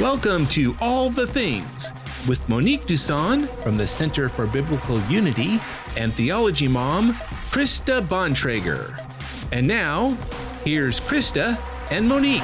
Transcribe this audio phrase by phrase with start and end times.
[0.00, 1.92] Welcome to All the Things
[2.26, 5.60] with Monique Duson from the Center for Biblical Unity
[5.94, 7.12] and Theology Mom,
[7.52, 8.98] Krista Bontrager.
[9.52, 10.16] And now,
[10.64, 11.60] here's Krista
[11.90, 12.40] and Monique.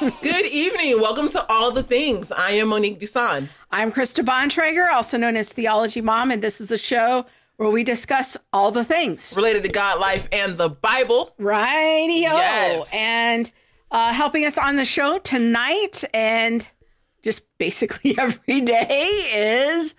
[0.00, 0.10] Yay!
[0.20, 1.00] Good evening.
[1.00, 2.32] Welcome to All the Things.
[2.32, 3.48] I am Monique Duson.
[3.70, 7.26] I'm Krista Bontrager, also known as Theology Mom, and this is a show
[7.60, 11.34] where we discuss all the things related to God, life, and the Bible.
[11.36, 12.90] Righty Yes.
[12.94, 13.52] And
[13.90, 16.66] uh, helping us on the show tonight and
[17.22, 18.96] just basically every day
[19.34, 19.94] is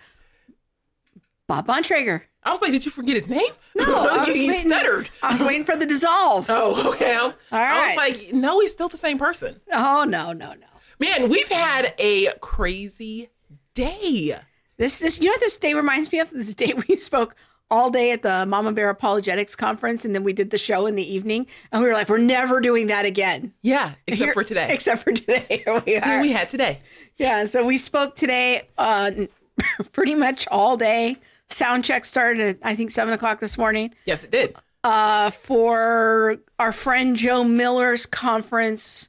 [1.46, 2.22] Bob Bontrager.
[2.42, 3.52] I was like, did you forget his name?
[3.76, 5.10] No, I was he waiting- stuttered.
[5.22, 6.46] I was waiting for the dissolve.
[6.48, 7.14] Oh, okay.
[7.16, 7.36] All right.
[7.52, 9.60] I was like, no, he's still the same person.
[9.72, 10.66] Oh, no, no, no.
[10.98, 13.30] Man, we've had a crazy
[13.74, 14.36] day.
[14.78, 16.30] This, this, you know what this day reminds me of?
[16.30, 17.36] This day we spoke
[17.72, 20.94] all day at the Mama Bear Apologetics Conference, and then we did the show in
[20.94, 23.54] the evening, and we were like, we're never doing that again.
[23.62, 24.66] Yeah, except Here- for today.
[24.70, 25.62] Except for today.
[25.64, 26.20] Here we Who are.
[26.20, 26.82] we had today.
[27.16, 29.10] Yeah, so we spoke today uh,
[29.92, 31.16] pretty much all day.
[31.48, 34.56] Sound check started at, I think, 7 o'clock this morning Yes, it did.
[34.84, 39.08] uh, for our friend Joe Miller's conference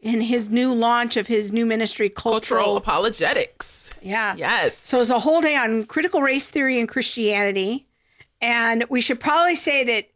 [0.00, 2.76] in his new launch of his new ministry, Cultural Cultural.
[2.76, 3.81] apologetics.
[4.02, 4.34] Yeah.
[4.36, 4.76] Yes.
[4.76, 7.86] So it was a whole day on critical race theory and Christianity.
[8.40, 10.08] And we should probably say that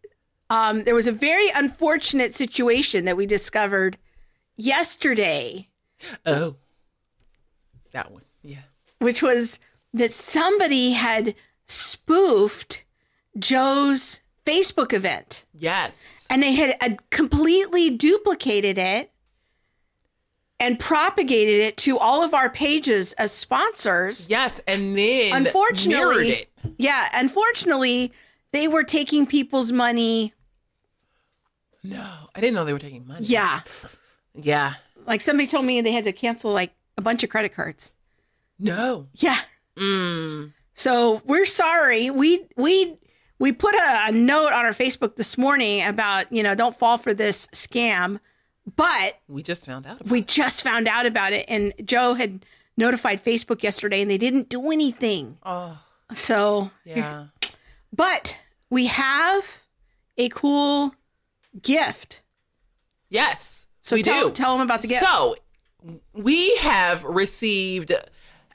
[0.51, 3.97] um, there was a very unfortunate situation that we discovered
[4.57, 5.69] yesterday,
[6.25, 6.57] Oh,
[7.93, 8.23] that one.
[8.43, 8.59] Yeah.
[8.99, 9.59] which was
[9.95, 11.35] that somebody had
[11.67, 12.85] spoofed
[13.39, 16.27] Joe's Facebook event Yes.
[16.31, 19.11] and they had uh, completely duplicated it
[20.59, 24.29] and propagated it to all of our pages as sponsors.
[24.31, 26.49] Yes, and then unfortunately, it.
[26.79, 28.13] yeah, unfortunately,
[28.53, 30.33] they were taking people's money.
[31.83, 32.05] No,
[32.35, 33.27] I didn't know they were taking money.
[33.27, 33.61] Yeah,
[34.35, 34.75] Yeah.
[35.07, 37.93] like somebody told me they had to cancel like a bunch of credit cards.
[38.59, 39.09] No.
[39.15, 39.39] Yeah,
[39.77, 40.53] Mm.
[40.75, 42.09] so we're sorry.
[42.11, 42.97] We we
[43.39, 46.97] we put a, a note on our Facebook this morning about you know don't fall
[46.97, 48.19] for this scam,
[48.75, 50.01] but We just found out.
[50.01, 52.45] About we just found out about it, and Joe had
[52.77, 55.39] notified Facebook yesterday, and they didn't do anything.
[55.45, 55.79] Oh,
[56.13, 57.27] So yeah.
[57.93, 58.37] But
[58.69, 59.63] we have
[60.19, 60.95] a cool
[61.63, 62.23] gift.
[63.09, 63.67] Yes.
[63.81, 64.35] So we tell, do.
[64.35, 65.05] tell them about the gift.
[65.05, 65.37] So
[66.13, 67.93] we have received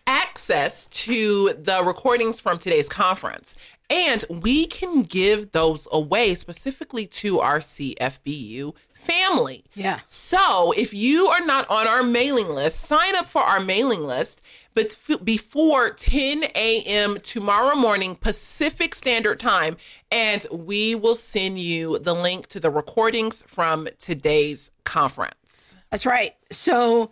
[0.06, 3.56] access to the recordings from today's conference.
[3.90, 9.64] And we can give those away specifically to our CFBU family.
[9.74, 10.00] Yeah.
[10.06, 14.42] So if you are not on our mailing list, sign up for our mailing list.
[14.74, 17.20] But before 10 a.m.
[17.22, 19.76] tomorrow morning, Pacific Standard Time,
[20.10, 25.76] and we will send you the link to the recordings from today's conference.
[25.90, 26.36] That's right.
[26.52, 27.12] So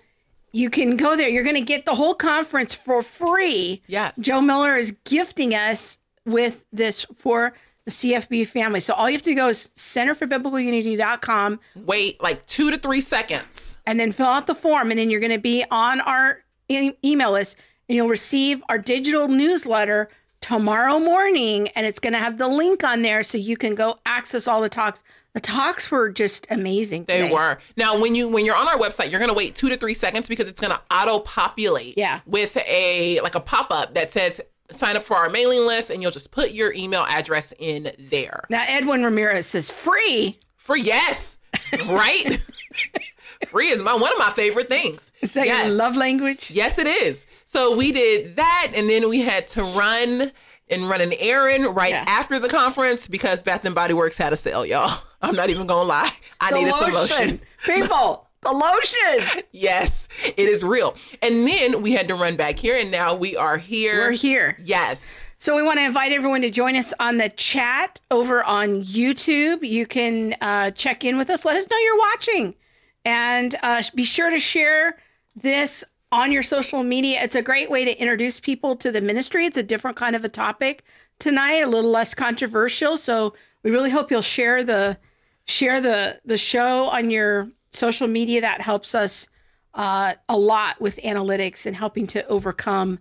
[0.53, 1.27] you can go there.
[1.27, 3.81] You're going to get the whole conference for free.
[3.87, 4.13] Yes.
[4.19, 7.53] Joe Miller is gifting us with this for
[7.89, 8.79] the CFB family.
[8.79, 13.77] So all you have to go is centerforbiblicalunity.com Wait like two to three seconds.
[13.85, 14.89] and then fill out the form.
[14.91, 17.55] And then you're going to be on our e- email list
[17.87, 20.09] and you'll receive our digital newsletter
[20.41, 21.67] tomorrow morning.
[21.69, 24.61] And it's going to have the link on there so you can go access all
[24.61, 25.03] the talks.
[25.33, 27.05] The talks were just amazing.
[27.05, 27.59] They were.
[27.77, 30.27] Now, when you when you're on our website, you're gonna wait two to three seconds
[30.27, 31.99] because it's gonna auto populate.
[31.99, 32.21] Yeah.
[32.25, 36.01] With a like a pop up that says sign up for our mailing list, and
[36.01, 38.45] you'll just put your email address in there.
[38.49, 40.39] Now, Edwin Ramirez says free.
[40.57, 41.37] For yes,
[41.87, 42.39] right.
[43.47, 45.11] Free is my one of my favorite things.
[45.21, 45.65] Is that yes.
[45.67, 46.51] your love language?
[46.51, 47.25] Yes, it is.
[47.45, 50.31] So we did that, and then we had to run
[50.69, 52.03] and run an errand right Yeah.
[52.07, 55.01] after the conference because Bath and Body Works had a sale, y'all.
[55.21, 56.11] I'm not even gonna lie.
[56.39, 57.41] I needed some lotion.
[57.65, 59.43] People, the lotion.
[59.51, 60.95] Yes, it is real.
[61.21, 63.99] And then we had to run back here, and now we are here.
[63.99, 64.57] We're here.
[64.63, 65.19] Yes.
[65.37, 69.67] So we want to invite everyone to join us on the chat over on YouTube.
[69.67, 71.45] You can uh, check in with us.
[71.45, 72.55] Let us know you're watching,
[73.05, 74.97] and uh, be sure to share
[75.35, 77.19] this on your social media.
[77.21, 79.45] It's a great way to introduce people to the ministry.
[79.45, 80.83] It's a different kind of a topic
[81.19, 82.97] tonight, a little less controversial.
[82.97, 83.33] So
[83.63, 84.97] we really hope you'll share the
[85.45, 88.41] share the the show on your social media.
[88.41, 89.27] That helps us
[89.73, 92.99] uh, a lot with analytics and helping to overcome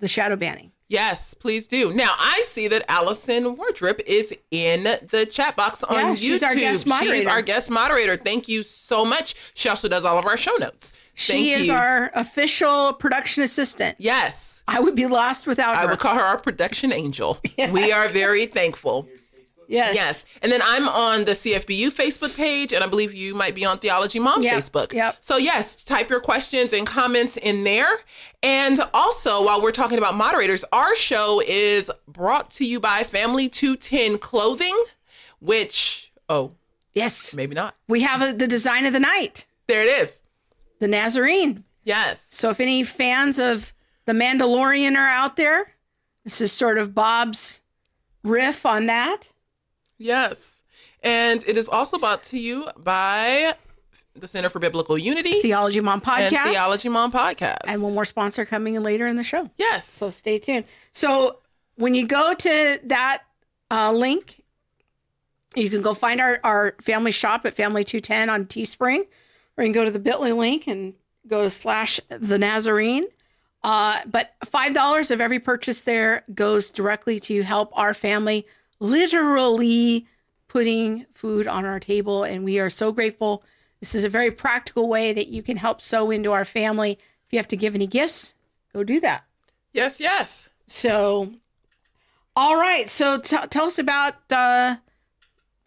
[0.00, 0.72] the shadow banning.
[0.90, 1.92] Yes, please do.
[1.92, 6.16] Now I see that Allison Wardrip is in the chat box on Yeah, YouTube.
[6.18, 7.28] she's our guest She's moderator.
[7.28, 8.16] our guest moderator.
[8.16, 9.34] Thank you so much.
[9.54, 10.94] She also does all of our show notes.
[11.12, 11.74] She is you.
[11.74, 13.96] our official production assistant.
[13.98, 14.62] Yes.
[14.66, 15.82] I would be lost without her.
[15.82, 17.38] I would call her our production angel.
[17.70, 19.08] We are very thankful.
[19.70, 19.94] Yes.
[19.94, 20.24] Yes.
[20.40, 23.78] And then I'm on the CFBU Facebook page, and I believe you might be on
[23.78, 24.92] Theology Mom Yep, Facebook.
[24.94, 25.18] yep.
[25.20, 27.98] So, yes, type your questions and comments in there.
[28.42, 33.50] And also, while we're talking about moderators, our show is brought to you by Family
[33.50, 34.76] 210 Clothing,
[35.40, 36.52] which, oh,
[36.94, 37.34] Yes.
[37.34, 37.76] maybe not.
[37.86, 40.20] We have a, the design of the night, There it is.
[40.80, 41.64] the Nazarene.
[41.84, 42.24] Yes.
[42.30, 43.72] So if any fans of
[44.06, 45.74] The Mandalorian are out there,
[46.24, 47.60] this is sort of Bob's
[48.24, 49.32] riff on that.
[49.98, 50.62] Yes.
[51.02, 53.54] And it is also brought to you by
[54.14, 56.44] the Center for Biblical Unity Theology Mom and podcast.
[56.44, 57.58] Theology Mom Podcast.
[57.66, 59.50] And one more sponsor coming in later in the show.
[59.56, 59.88] yes.
[59.88, 60.64] So stay tuned.
[60.92, 61.38] So
[61.76, 63.22] when you go to that
[63.70, 64.42] uh, link,
[65.54, 69.00] you can go find our, our family shop at Family 210 on Teespring,
[69.56, 70.94] or you can go to the bit.ly link and
[71.26, 73.06] go to slash the Nazarene.
[73.62, 78.46] Uh, but $5 of every purchase there goes directly to help our family,
[78.80, 80.06] literally
[80.48, 82.24] putting food on our table.
[82.24, 83.42] And we are so grateful.
[83.80, 86.92] This is a very practical way that you can help sow into our family.
[86.92, 88.34] If you have to give any gifts,
[88.72, 89.24] go do that.
[89.72, 90.48] yes, yes.
[90.66, 91.32] So,
[92.34, 92.88] all right.
[92.88, 94.76] So, t- tell us about uh,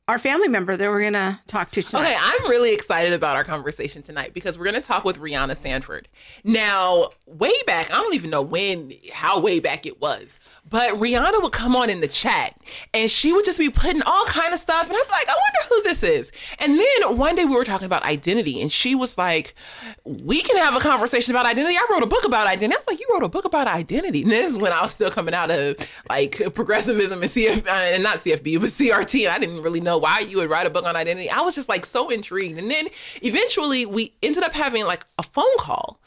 [0.08, 2.12] our family member that we're going to talk to tonight.
[2.12, 5.56] Okay, I'm really excited about our conversation tonight because we're going to talk with Rihanna
[5.56, 6.08] Sanford.
[6.44, 10.38] Now, way back, I don't even know when, how way back it was,
[10.72, 12.56] but Rihanna would come on in the chat
[12.94, 15.68] and she would just be putting all kind of stuff, and I'm like, I wonder
[15.70, 16.32] who this is.
[16.58, 19.54] And then one day we were talking about identity, and she was like,
[20.06, 22.76] "We can have a conversation about identity." I wrote a book about identity.
[22.76, 24.94] I was like, "You wrote a book about identity?" And this is when I was
[24.94, 25.76] still coming out of
[26.10, 29.98] like progressivism and CF, uh, and not CFB, but CRT, and I didn't really know
[29.98, 31.30] why you would write a book on identity.
[31.30, 32.88] I was just like so intrigued, and then
[33.22, 36.00] eventually we ended up having like a phone call.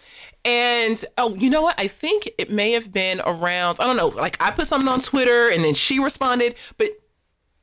[0.45, 1.79] And oh, you know what?
[1.79, 5.01] I think it may have been around, I don't know, like I put something on
[5.01, 6.91] Twitter and then she responded, but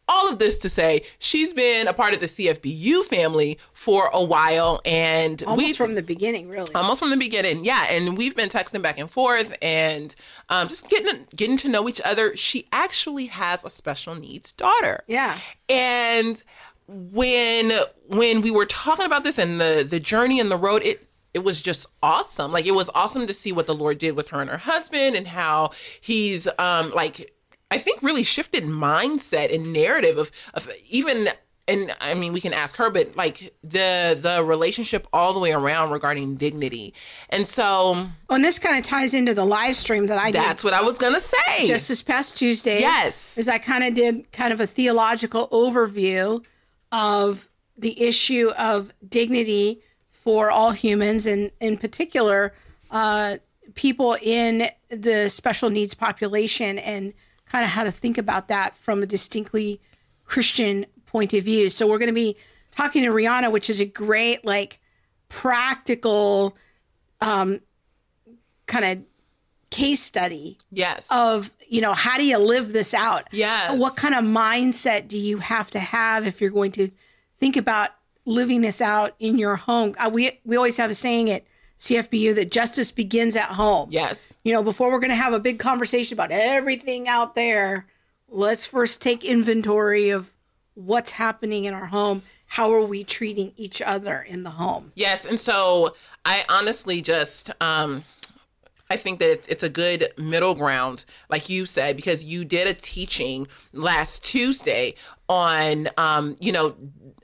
[0.08, 4.22] all of this to say she's been a part of the CFBU family for a
[4.22, 6.74] while and Almost from the beginning, really.
[6.76, 10.14] almost from the beginning yeah and we've been texting back and forth and
[10.50, 15.04] um, just getting getting to know each other she actually has a special needs daughter
[15.08, 15.38] yeah.
[15.70, 16.44] and
[16.88, 17.72] when
[18.08, 21.44] when we were talking about this and the the journey and the road it it
[21.44, 24.42] was just awesome like it was awesome to see what the lord did with her
[24.42, 27.34] and her husband and how he's um like
[27.70, 31.30] i think really shifted mindset and narrative of of even
[31.68, 35.52] and I mean, we can ask her, but like the the relationship all the way
[35.52, 36.94] around regarding dignity,
[37.30, 40.64] and so and this kind of ties into the live stream that I did that's
[40.64, 41.68] what I was gonna say.
[41.68, 42.82] just this past Tuesday.
[42.82, 43.38] Yes.
[43.38, 46.44] Is I kind of did kind of a theological overview
[46.92, 49.82] of the issue of dignity
[50.24, 52.54] for all humans, and in particular,
[52.92, 53.38] uh,
[53.74, 57.14] people in the special needs population, and
[57.46, 59.82] kind of how to think about that from a distinctly
[60.26, 61.70] Christian point of view.
[61.70, 62.38] So we're going to be
[62.72, 64.80] talking to Rihanna, which is a great, like,
[65.28, 66.56] practical,
[67.20, 67.60] um,
[68.68, 69.04] kind of
[69.70, 73.80] case study yes, of you know how do you live this out Yes.
[73.80, 76.92] what kind of mindset do you have to have if you're going to
[77.38, 77.92] think about
[78.26, 79.96] living this out in your home.
[79.98, 81.44] Uh, we we always have a saying at
[81.80, 83.90] cfbu that justice begins at home.
[83.92, 87.88] Yes, you know before we're going to have a big conversation about everything out there
[88.32, 90.34] let's first take inventory of
[90.74, 92.24] what's happening in our home.
[92.48, 94.92] How are we treating each other in the home?
[94.96, 98.04] Yes, and so I honestly just um
[98.92, 102.68] I think that it's, it's a good middle ground, like you said, because you did
[102.68, 104.96] a teaching last Tuesday
[105.30, 106.76] on, um, you know,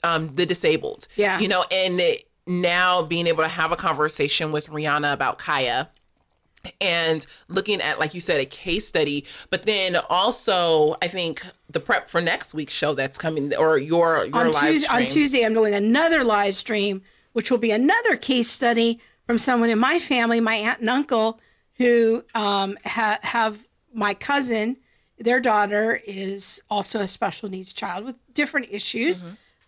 [0.03, 1.07] um, the disabled.
[1.17, 1.39] Yeah.
[1.39, 5.89] You know, and it- now being able to have a conversation with Rihanna about Kaya
[6.79, 11.79] and looking at like you said a case study but then also i think the
[11.79, 15.05] prep for next week's show that's coming or your your on, live Tuesday, on.
[15.05, 17.01] Tuesday, I'm doing another live stream,
[17.33, 21.39] which will be another case study from someone in my family, my aunt and uncle,
[21.77, 24.77] who um, ha- have my cousin.
[25.19, 29.25] Their daughter is also a special needs child with different issues,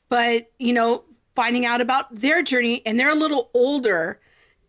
[0.09, 4.19] but you know, finding out about their journey, and they're a little older,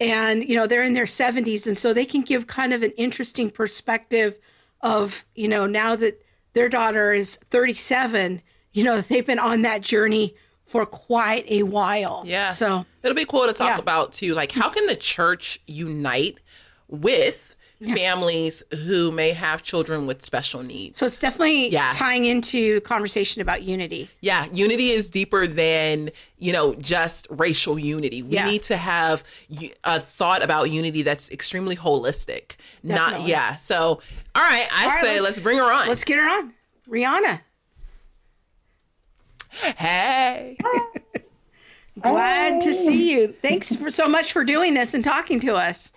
[0.00, 2.92] and you know, they're in their 70s, and so they can give kind of an
[2.92, 4.38] interesting perspective
[4.80, 6.23] of you know now that
[6.54, 8.40] their daughter is 37
[8.73, 12.50] you know they've been on that journey for quite a while Yeah.
[12.52, 13.78] so It'll be cool to talk Yeah.
[13.78, 16.38] about too, like how can the church unite
[16.90, 17.56] with
[17.94, 20.99] families who may have children with special needs?
[20.99, 21.90] so it's definitely Yeah.
[21.94, 28.23] tying into conversation about unity yeah, unity is deeper than you know just racial unity.
[28.23, 28.50] We Yeah.
[28.50, 29.25] need to have
[29.85, 32.56] a thought about unity that's extremely holistic.
[32.82, 33.56] Not yeah.
[33.56, 34.02] So
[34.35, 35.88] all right, I All right, say let's, bring her on.
[35.88, 36.52] let's get her on
[36.88, 37.40] rihanna
[39.76, 40.56] Hey.
[42.00, 43.28] Glad to see you.
[43.42, 45.92] Thanks for so much for doing this and talking to us.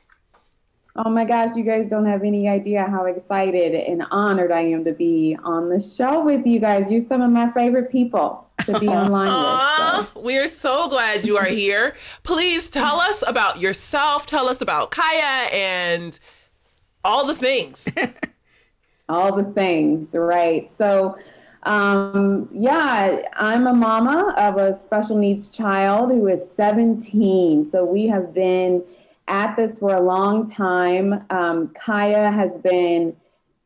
[0.96, 4.86] Oh my gosh, you guys don't have any idea how excited and honored I am
[4.86, 6.86] to be on the show with you guys.
[6.88, 10.14] You're some of my favorite people to be online with.
[10.14, 10.22] So.
[10.22, 11.96] We're so glad you are here.
[12.22, 14.28] Please tell us about yourself.
[14.28, 16.20] Tell us about Kaya and
[17.04, 17.88] all the things.
[19.10, 20.70] all the things, right?
[20.78, 21.18] So,
[21.64, 27.72] um, yeah, I'm a mama of a special needs child who is 17.
[27.72, 28.84] So we have been
[29.28, 31.26] at this for a long time.
[31.30, 33.16] Um, Kaya has been,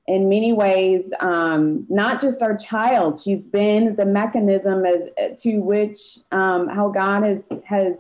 [0.08, 3.22] in many ways, um, not just our child.
[3.22, 7.96] She's been the mechanism as to which um, how God has has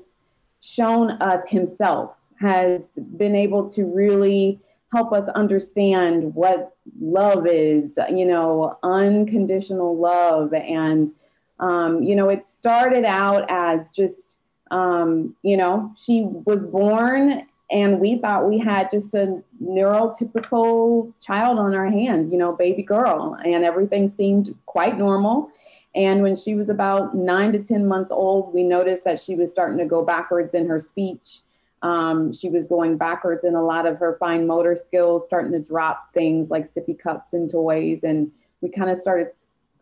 [0.62, 2.82] shown us Himself, has
[3.18, 4.60] been able to really
[4.94, 7.92] help us understand what love is.
[8.10, 11.12] You know, unconditional love, and
[11.60, 14.27] um, you know, it started out as just
[14.72, 21.60] um, you know, she was born and we thought we had just a neurotypical child
[21.60, 25.50] on our hands, you know, baby girl, and everything seemed quite normal.
[25.94, 29.50] And when she was about nine to 10 months old, we noticed that she was
[29.50, 31.42] starting to go backwards in her speech.
[31.82, 35.60] Um, she was going backwards in a lot of her fine motor skills, starting to
[35.60, 38.02] drop things like sippy cups and toys.
[38.04, 38.32] And
[38.62, 39.30] we kind of started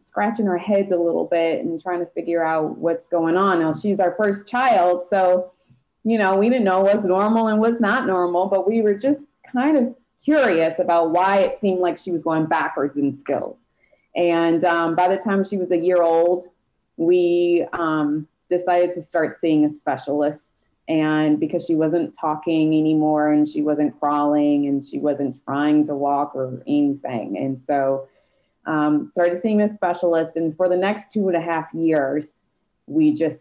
[0.05, 3.59] scratching our heads a little bit and trying to figure out what's going on.
[3.59, 5.51] Now, she's our first child, so,
[6.03, 9.21] you know, we didn't know what's normal and what's not normal, but we were just
[9.51, 13.57] kind of curious about why it seemed like she was going backwards in skills.
[14.15, 16.47] And um, by the time she was a year old,
[16.97, 20.41] we um, decided to start seeing a specialist.
[20.88, 25.95] And because she wasn't talking anymore and she wasn't crawling and she wasn't trying to
[25.95, 27.38] walk or anything.
[27.38, 28.07] And so
[28.65, 32.25] um, started seeing a specialist, and for the next two and a half years,
[32.88, 33.39] we just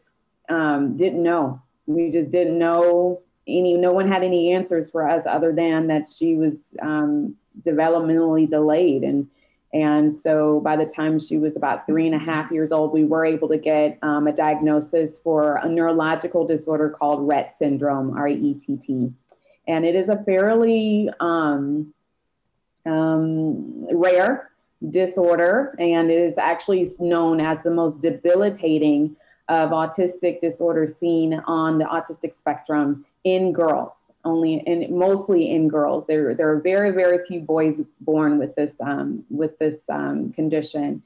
[0.48, 1.62] um, didn't know.
[1.86, 3.74] We just didn't know any.
[3.74, 9.02] No one had any answers for us other than that she was um, developmentally delayed,
[9.02, 9.28] and
[9.72, 13.04] and so by the time she was about three and a half years old, we
[13.04, 18.28] were able to get um, a diagnosis for a neurological disorder called Rett syndrome, R
[18.28, 19.12] E T T,
[19.66, 21.92] and it is a fairly um,
[22.86, 24.50] um, rare
[24.90, 29.16] disorder, and it is actually known as the most debilitating
[29.48, 33.92] of autistic disorders seen on the autistic spectrum in girls
[34.24, 36.06] only and mostly in girls.
[36.06, 41.02] There there are very very few boys born with this um, with this um, condition.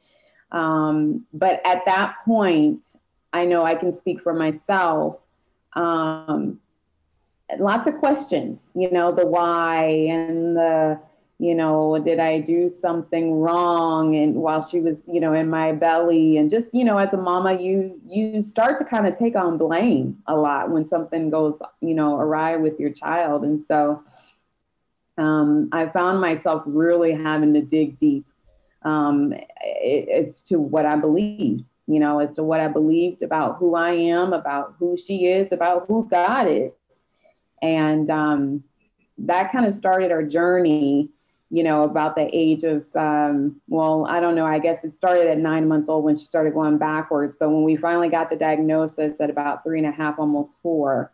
[0.50, 2.82] Um, but at that point
[3.32, 5.16] i know i can speak for myself
[5.74, 6.60] um,
[7.58, 10.98] lots of questions you know the why and the
[11.40, 14.16] you know, did I do something wrong?
[14.16, 17.16] And while she was, you know, in my belly, and just, you know, as a
[17.16, 21.56] mama, you you start to kind of take on blame a lot when something goes,
[21.80, 23.44] you know, awry with your child.
[23.44, 24.02] And so,
[25.16, 28.26] um, I found myself really having to dig deep
[28.82, 29.32] um,
[30.12, 33.92] as to what I believed, you know, as to what I believed about who I
[33.92, 36.72] am, about who she is, about who God is,
[37.62, 38.64] and um,
[39.18, 41.10] that kind of started our journey
[41.50, 45.26] you know, about the age of, um, well, I don't know, I guess it started
[45.28, 47.36] at nine months old when she started going backwards.
[47.40, 51.10] But when we finally got the diagnosis at about three and a half, almost four,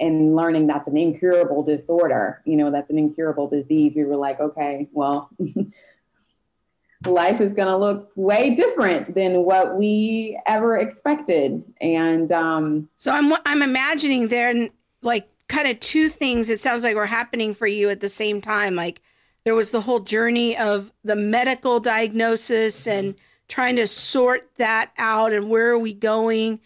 [0.00, 4.40] and learning that's an incurable disorder, you know, that's an incurable disease, we were like,
[4.40, 5.30] okay, well,
[7.06, 11.62] life is going to look way different than what we ever expected.
[11.80, 14.70] And um, so I'm, I'm imagining there,
[15.02, 18.40] like, kind of two things it sounds like were happening for you at the same
[18.40, 18.74] time.
[18.74, 19.02] Like,
[19.44, 23.14] there was the whole journey of the medical diagnosis and
[23.48, 26.60] trying to sort that out and where are we going.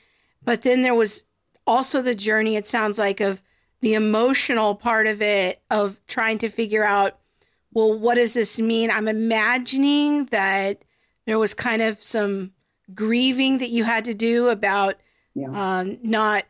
[0.44, 1.24] But then there was
[1.66, 3.42] also the journey, it sounds like, of
[3.80, 7.18] the emotional part of it, of trying to figure out,
[7.72, 8.90] well, what does this mean?
[8.90, 10.84] I'm imagining that
[11.26, 12.52] there was kind of some
[12.94, 14.94] grieving that you had to do about
[15.34, 15.78] yeah.
[15.78, 16.44] um, not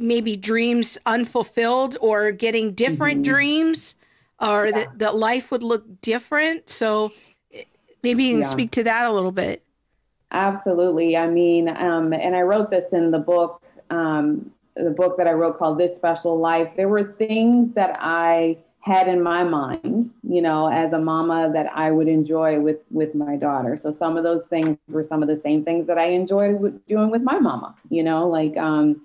[0.00, 3.32] maybe dreams unfulfilled or getting different mm-hmm.
[3.32, 3.95] dreams
[4.40, 4.72] or yeah.
[4.72, 6.68] that, that life would look different.
[6.68, 7.12] So
[8.02, 8.48] maybe you can yeah.
[8.48, 9.62] speak to that a little bit.
[10.30, 11.16] Absolutely.
[11.16, 15.32] I mean, um, and I wrote this in the book, um, the book that I
[15.32, 16.68] wrote called This Special Life.
[16.76, 21.66] There were things that I had in my mind, you know, as a mama that
[21.74, 23.78] I would enjoy with with my daughter.
[23.82, 27.10] So some of those things were some of the same things that I enjoyed doing
[27.10, 29.02] with my mama, you know, like um,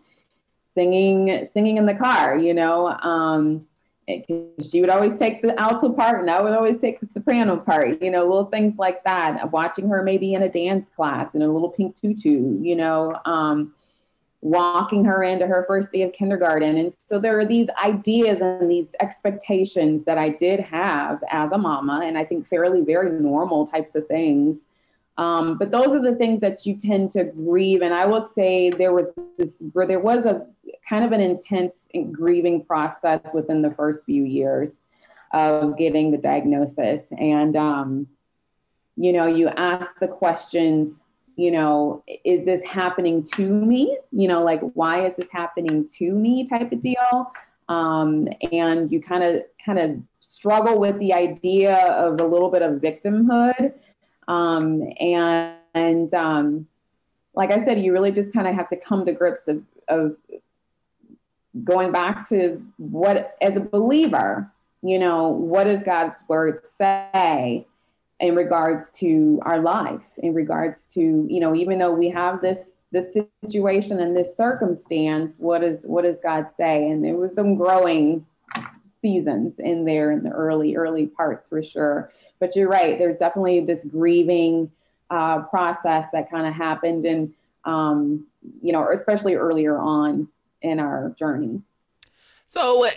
[0.76, 3.66] singing singing in the car, you know, um,
[4.08, 8.02] she would always take the alto part and I would always take the soprano part,
[8.02, 9.52] you know, little things like that.
[9.52, 13.74] Watching her maybe in a dance class in a little pink tutu, you know, um,
[14.42, 16.78] walking her into her first day of kindergarten.
[16.78, 21.58] And so there are these ideas and these expectations that I did have as a
[21.58, 24.58] mama, and I think fairly very normal types of things.
[25.22, 27.84] Um, but those are the things that you tend to grieve.
[27.84, 29.06] And I will say there was
[29.38, 30.48] this, there was a
[30.90, 31.76] kind of an intense
[32.12, 34.72] grieving process within the first few years
[35.32, 37.04] of getting the diagnosis.
[37.12, 38.08] And, um,
[38.96, 40.96] you know, you ask the questions
[41.38, 43.98] you know, is this happening to me?
[44.12, 47.32] You know, like, why is this happening to me type of deal?
[47.70, 52.62] Um, and you kind of kind of struggle with the idea of a little bit
[52.62, 53.74] of victimhood.
[54.28, 56.68] Um, and and um,
[57.34, 60.18] like I said, you really just kind of have to come to grips of, of
[61.64, 64.52] going back to what, as a believer,
[64.82, 67.66] you know, what does God's word say?
[68.22, 72.60] in regards to our life, in regards to, you know, even though we have this
[72.92, 73.08] this
[73.44, 76.90] situation and this circumstance, what is what does God say?
[76.90, 78.26] And there was some growing
[79.02, 82.12] seasons in there in the early, early parts for sure.
[82.42, 84.70] But you're right, there's definitely this grieving
[85.10, 87.34] uh, process that kind of happened and
[87.64, 88.26] um,
[88.62, 90.28] you know, especially earlier on
[90.62, 91.62] in our journey.
[92.48, 92.88] So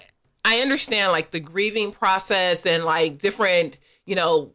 [0.45, 4.53] I understand like the grieving process and like different, you know,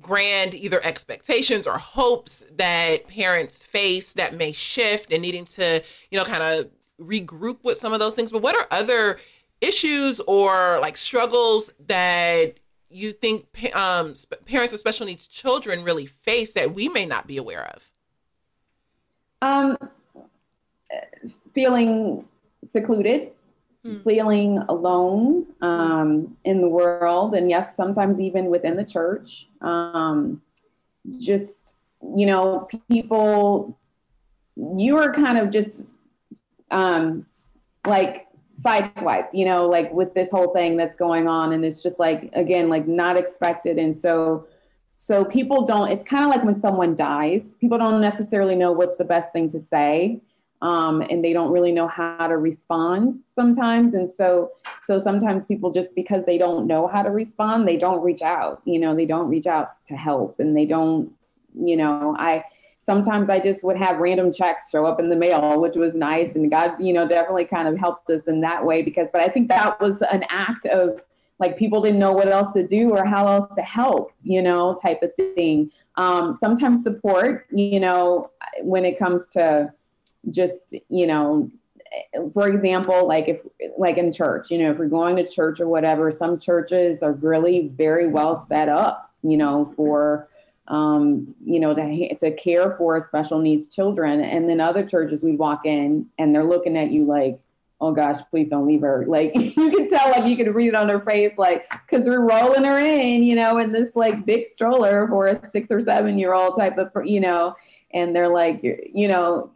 [0.00, 6.18] grand either expectations or hopes that parents face that may shift and needing to, you
[6.18, 8.30] know, kind of regroup with some of those things.
[8.30, 9.18] But what are other
[9.60, 12.54] issues or like struggles that
[12.88, 14.14] you think um,
[14.44, 17.90] parents with special needs children really face that we may not be aware of?
[19.42, 19.76] Um,
[21.54, 22.24] feeling
[22.70, 23.30] secluded,
[23.84, 24.04] mm.
[24.04, 29.48] feeling alone um, in the world, and yes, sometimes even within the church.
[29.60, 30.42] Um,
[31.18, 31.72] just,
[32.14, 33.78] you know, people,
[34.56, 35.70] you are kind of just
[36.70, 37.26] um,
[37.86, 38.25] like
[38.62, 41.52] sideswiped, you know, like with this whole thing that's going on.
[41.52, 43.78] And it's just like, again, like not expected.
[43.78, 44.46] And so,
[44.98, 48.96] so people don't, it's kind of like when someone dies, people don't necessarily know what's
[48.96, 50.20] the best thing to say
[50.62, 54.52] um, and they don't really know how to respond sometimes and so
[54.86, 58.62] so sometimes people just because they don't know how to respond they don't reach out
[58.64, 61.12] you know they don't reach out to help and they don't
[61.54, 62.42] you know i
[62.86, 66.34] sometimes i just would have random checks show up in the mail which was nice
[66.36, 69.28] and god you know definitely kind of helped us in that way because but i
[69.28, 71.00] think that was an act of
[71.38, 74.78] like people didn't know what else to do or how else to help you know
[74.82, 75.70] type of thing.
[75.96, 79.72] Um, sometimes support you know when it comes to
[80.30, 81.50] just you know
[82.34, 83.40] for example like if
[83.78, 87.12] like in church you know if we're going to church or whatever some churches are
[87.12, 90.28] really very well set up you know for
[90.68, 94.20] um, you know to, to care for special needs children.
[94.20, 97.40] And then other churches we walk in and they're looking at you like
[97.78, 99.04] oh gosh please don't leave her.
[99.06, 102.20] Like you can tell like you can read it on her face like because we're
[102.20, 106.18] rolling her in you know in this like big stroller for a six or seven
[106.18, 107.54] year old type of you know
[107.92, 109.50] and they're like you know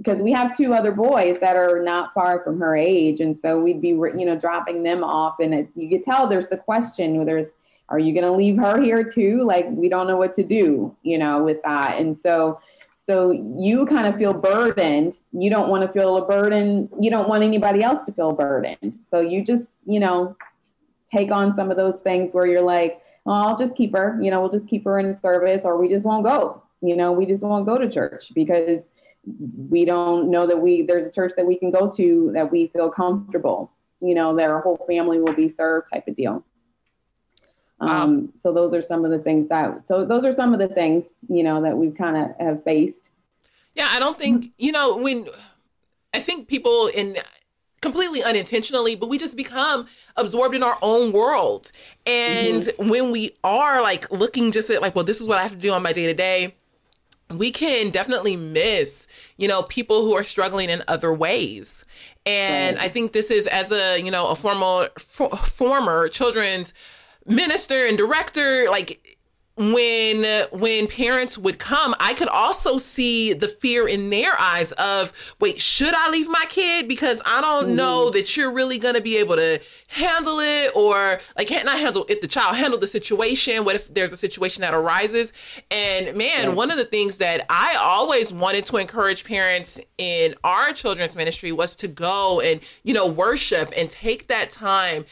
[0.00, 3.20] because we have two other boys that are not far from her age.
[3.20, 6.48] And so we'd be you know dropping them off and it, you could tell there's
[6.48, 7.48] the question there's
[7.90, 9.42] are you going to leave her here too?
[9.42, 11.98] Like we don't know what to do you know with that.
[11.98, 12.60] And so
[13.06, 15.18] so you kind of feel burdened.
[15.32, 16.88] You don't want to feel a burden.
[17.00, 19.00] You don't want anybody else to feel burdened.
[19.10, 20.36] So you just you know
[21.12, 24.18] take on some of those things where you're like oh, i'll just keep her.
[24.22, 26.62] You know we'll just keep her in service or we just won't go.
[26.80, 28.82] You know we just won't go to church because
[29.68, 32.68] we don't know that we there's a church that we can go to that we
[32.68, 33.72] feel comfortable.
[34.00, 36.44] You know that our whole family will be served type of deal
[37.80, 40.68] um, so those are some of the things that so those are some of the
[40.68, 43.08] things you know that we've kind of have faced
[43.74, 45.26] yeah i don't think you know when
[46.14, 47.16] i think people in
[47.80, 51.72] completely unintentionally but we just become absorbed in our own world
[52.06, 52.88] and mm-hmm.
[52.90, 55.56] when we are like looking just at like well this is what i have to
[55.56, 56.54] do on my day to day
[57.30, 61.84] we can definitely miss, you know, people who are struggling in other ways.
[62.26, 62.86] And right.
[62.86, 66.74] I think this is as a, you know, a formal for, former children's
[67.30, 69.20] minister and director, like
[69.60, 75.12] when when parents would come i could also see the fear in their eyes of
[75.38, 76.88] wait should i leave my kid?
[76.88, 81.20] Because i don't know that you're really going to be able to handle it or
[81.36, 84.62] like can't I handle if the child handle the situation what if there's a situation
[84.62, 85.32] that arises?
[85.70, 86.48] And man yeah.
[86.48, 91.52] one of the things that i always wanted to encourage parents in our children's ministry
[91.52, 95.04] was to go and you know worship and take that time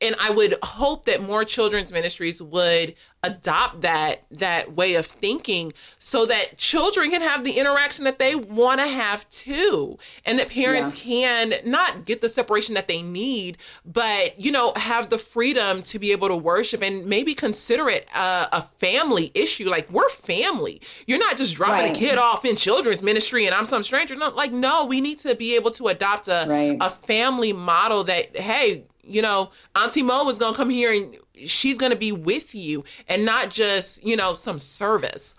[0.00, 5.72] and I would hope that more children's ministries would adopt that that way of thinking
[5.98, 10.48] so that children can have the interaction that they want to have too and that
[10.48, 11.50] parents yeah.
[11.50, 15.98] can not get the separation that they need but you know have the freedom to
[15.98, 20.80] be able to worship and maybe consider it a, a family issue like we're family
[21.08, 21.96] you're not just dropping right.
[21.96, 25.18] a kid off in children's ministry and I'm some stranger no like no we need
[25.20, 26.78] to be able to adopt a right.
[26.80, 31.16] a family model that hey you know, Auntie Mo is gonna come here and
[31.48, 35.34] she's gonna be with you and not just, you know, some service.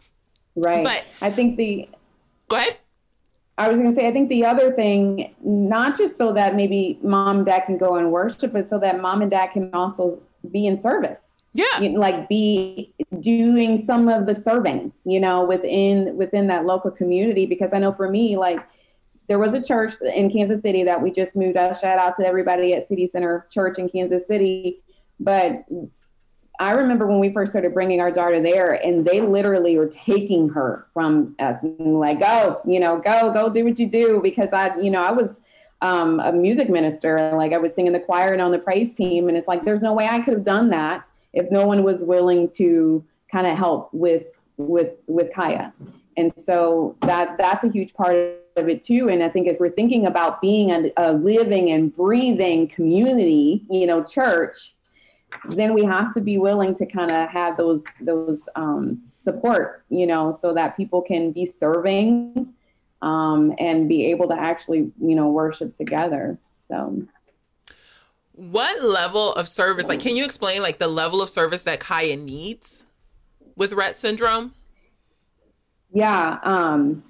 [0.56, 0.84] Right.
[0.84, 1.88] But I think the
[2.48, 2.78] go ahead.
[3.58, 7.38] I was gonna say I think the other thing, not just so that maybe mom
[7.38, 10.20] and dad can go and worship, but so that mom and dad can also
[10.52, 11.20] be in service.
[11.54, 11.80] Yeah.
[11.82, 16.92] You know, like be doing some of the serving, you know, within within that local
[16.92, 17.46] community.
[17.46, 18.60] Because I know for me, like
[19.30, 21.80] there was a church in Kansas City that we just moved out.
[21.80, 24.82] Shout out to everybody at City Center Church in Kansas City.
[25.20, 25.66] But
[26.60, 30.50] I remember when we first started bringing our daughter there, and they literally were taking
[30.50, 34.20] her from us, like, go, you know, go, go do what you do.
[34.22, 35.30] Because I, you know, I was
[35.84, 38.60] um, a music minister, and like I would sing in the choir and on the
[38.60, 39.30] praise team.
[39.30, 42.02] And it's like, there's no way I could have done that if no one was
[42.02, 44.24] willing to kind of help with,
[44.58, 45.72] with, with Kaya.
[46.18, 48.16] And so that, that's a huge part
[48.60, 49.10] of it too.
[49.10, 53.88] And I think if we're thinking about being a, a living and breathing community, you
[53.88, 54.76] know, church,
[55.50, 60.06] then we have to be willing to kind of have those those um, supports, you
[60.06, 62.54] know, so that people can be serving
[63.02, 66.38] um, and be able to actually, you know, worship together.
[66.68, 67.08] So
[68.40, 72.16] what level of service like can you explain like the level of service that kaya
[72.16, 72.86] needs
[73.58, 74.54] with rett syndrome
[75.92, 77.04] yeah um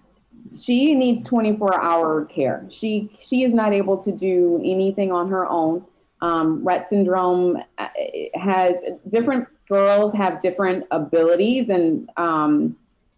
[0.60, 2.68] she needs 24 hour care.
[2.72, 5.86] She she is not able to do anything on her own.
[6.22, 7.88] Um, Rett syndrome uh,
[8.36, 8.76] has
[9.10, 12.76] different girls have different abilities and um,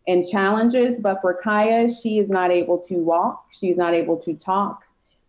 [0.08, 3.46] and challenges, but for Kaya, she is not able to walk.
[3.52, 4.84] She's not able to talk.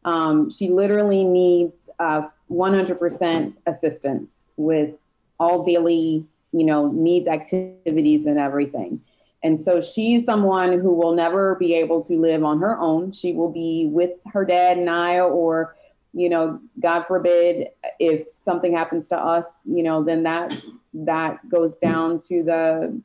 [0.04, 4.94] Um, she literally needs uh, 100% assistance with
[5.38, 9.00] all daily, you know, needs activities and everything.
[9.42, 13.12] And so she's someone who will never be able to live on her own.
[13.12, 15.76] She will be with her dad and I, or,
[16.12, 20.52] you know, God forbid, if something happens to us, you know, then that
[20.94, 23.00] that goes down to the,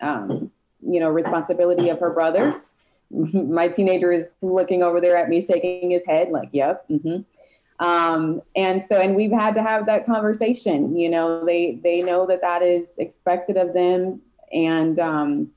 [0.00, 0.50] um,
[0.80, 2.54] you know, responsibility of her brothers.
[3.10, 7.84] My teenager is looking over there at me, shaking his head, like, "Yep." Mm-hmm.
[7.84, 10.96] Um, and so, and we've had to have that conversation.
[10.96, 14.20] You know, they they know that that is expected of them,
[14.52, 15.50] and um,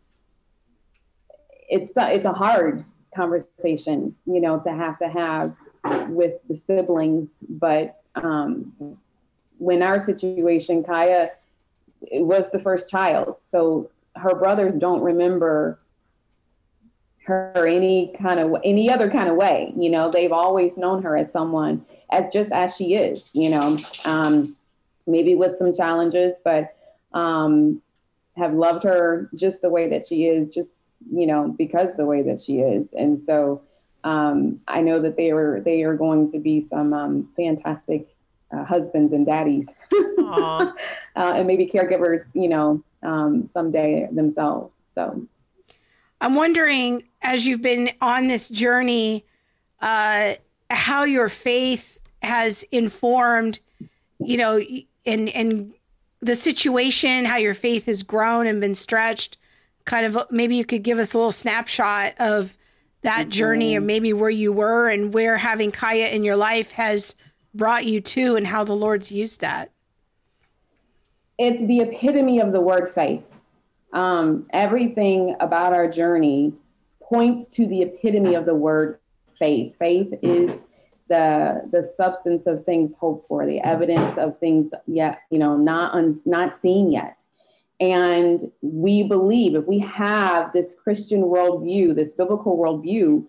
[1.70, 5.56] it's it's a hard conversation, you know, to have to have
[6.10, 7.30] with the siblings.
[7.48, 8.98] But um,
[9.58, 11.32] when our situation, Kaya
[12.12, 15.80] was the first child, so her brothers don't remember
[17.26, 19.74] her any kind of any other kind of way.
[19.78, 23.30] You know, they've always known her as someone as just as she is.
[23.34, 24.56] You know, um,
[25.08, 26.76] maybe with some challenges, but
[27.14, 27.82] um,
[28.36, 30.70] have loved her just the way that she is, just
[31.12, 32.88] you know, because the way that she is.
[32.94, 33.62] And so
[34.04, 38.16] um, I know that they are they are going to be some um, fantastic
[38.52, 39.66] uh, husbands and daddies,
[40.20, 40.72] uh,
[41.16, 44.76] and maybe caregivers, you know, um, someday themselves.
[44.94, 45.26] So
[46.22, 49.26] I'm wondering, as you've been on this journey,
[49.82, 50.34] uh,
[50.70, 53.60] how your faith has informed,
[54.20, 54.62] you know,
[55.06, 55.74] and and
[56.20, 59.38] the situation, how your faith has grown and been stretched
[59.86, 62.58] kind of maybe you could give us a little snapshot of
[63.02, 63.30] that mm-hmm.
[63.30, 67.16] journey or maybe where you were and where having Kaya in your life has
[67.54, 69.72] brought you to and how the Lord's used that.
[71.38, 73.24] It's the epitome of the word faith.
[73.92, 76.54] Um, everything about our journey
[77.02, 79.00] points to the epitome of the word
[79.38, 79.76] faith.
[79.78, 80.52] Faith is
[81.10, 85.94] the the substance of things hoped for, the evidence of things yet you know not
[85.94, 87.18] un, not seen yet.
[87.84, 93.26] And we believe if we have this Christian worldview, this biblical worldview,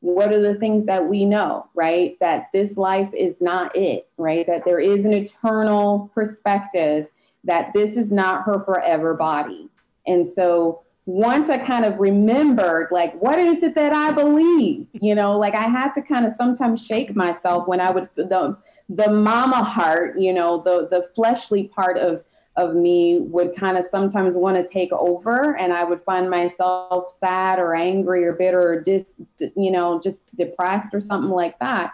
[0.00, 2.16] what are the things that we know, right?
[2.18, 4.46] That this life is not it, right?
[4.46, 7.08] That there is an eternal perspective
[7.44, 9.68] that this is not her forever body.
[10.06, 14.86] And so once I kind of remembered, like, what is it that I believe?
[14.94, 18.56] You know, like I had to kind of sometimes shake myself when I would the
[18.88, 22.24] the mama heart, you know, the the fleshly part of
[22.60, 27.14] of me would kind of sometimes want to take over, and I would find myself
[27.18, 29.06] sad or angry or bitter or dis,
[29.38, 31.92] you know, just depressed or something like that.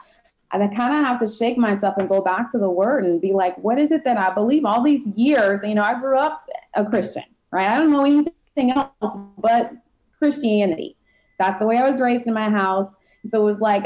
[0.52, 3.20] And I kind of have to shake myself and go back to the word and
[3.20, 4.64] be like, what is it that I believe?
[4.64, 7.68] All these years, you know, I grew up a Christian, right?
[7.68, 8.90] I don't know anything else
[9.38, 9.72] but
[10.18, 10.96] Christianity.
[11.38, 12.92] That's the way I was raised in my house.
[13.30, 13.84] So it was like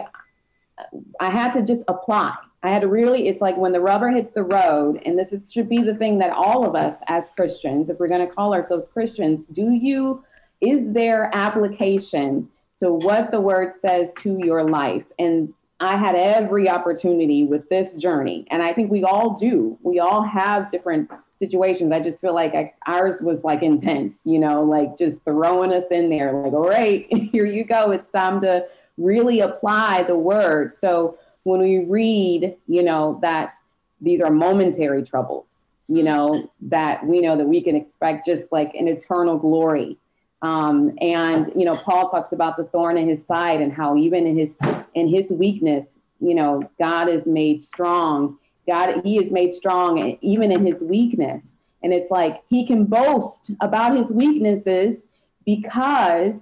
[1.19, 2.35] I had to just apply.
[2.62, 5.51] I had to really, it's like when the rubber hits the road, and this is,
[5.51, 8.53] should be the thing that all of us as Christians, if we're going to call
[8.53, 10.23] ourselves Christians, do you,
[10.61, 15.05] is there application to what the word says to your life?
[15.18, 19.79] And I had every opportunity with this journey, and I think we all do.
[19.83, 21.90] We all have different situations.
[21.90, 25.85] I just feel like I, ours was like intense, you know, like just throwing us
[25.90, 27.92] in there, like, all right, here you go.
[27.92, 28.66] It's time to
[28.99, 30.75] really apply the word.
[30.79, 33.55] So when we read, you know, that
[34.00, 35.46] these are momentary troubles,
[35.88, 39.98] you know, that we know that we can expect just like an eternal glory.
[40.42, 44.26] Um, and you know, Paul talks about the thorn in his side and how even
[44.26, 44.50] in his
[44.94, 45.87] in his weakness,
[46.18, 48.38] you know, God is made strong
[48.70, 51.44] God, he is made strong even in his weakness.
[51.83, 54.98] And it's like he can boast about his weaknesses
[55.44, 56.37] because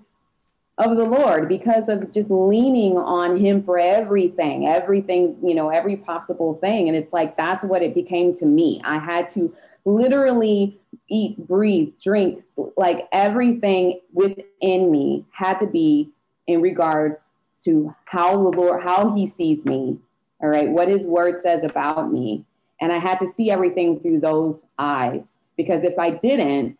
[0.79, 5.97] of the Lord, because of just leaning on him for everything, everything, you know, every
[5.97, 6.89] possible thing.
[6.89, 8.81] And it's like that's what it became to me.
[8.85, 9.53] I had to
[9.85, 12.45] literally eat, breathe, drink,
[12.77, 16.11] like everything within me had to be
[16.47, 17.23] in regards
[17.65, 19.99] to how the Lord, how he sees me,
[20.41, 22.45] all right, what his word says about me.
[22.81, 25.25] And I had to see everything through those eyes
[25.57, 26.79] because if I didn't,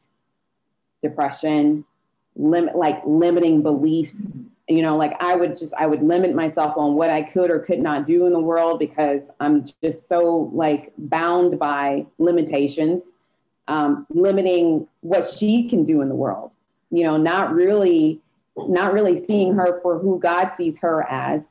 [1.03, 1.85] depression,
[2.39, 4.15] limit like limiting beliefs,
[4.69, 7.59] you know, like I would just I would limit myself on what I could or
[7.59, 13.03] could not do in the world because I'm just so like bound by limitations,
[13.67, 16.53] um, limiting what she can do in the world.
[16.91, 18.21] You know, not really
[18.57, 21.43] not really seeing her for who God sees her as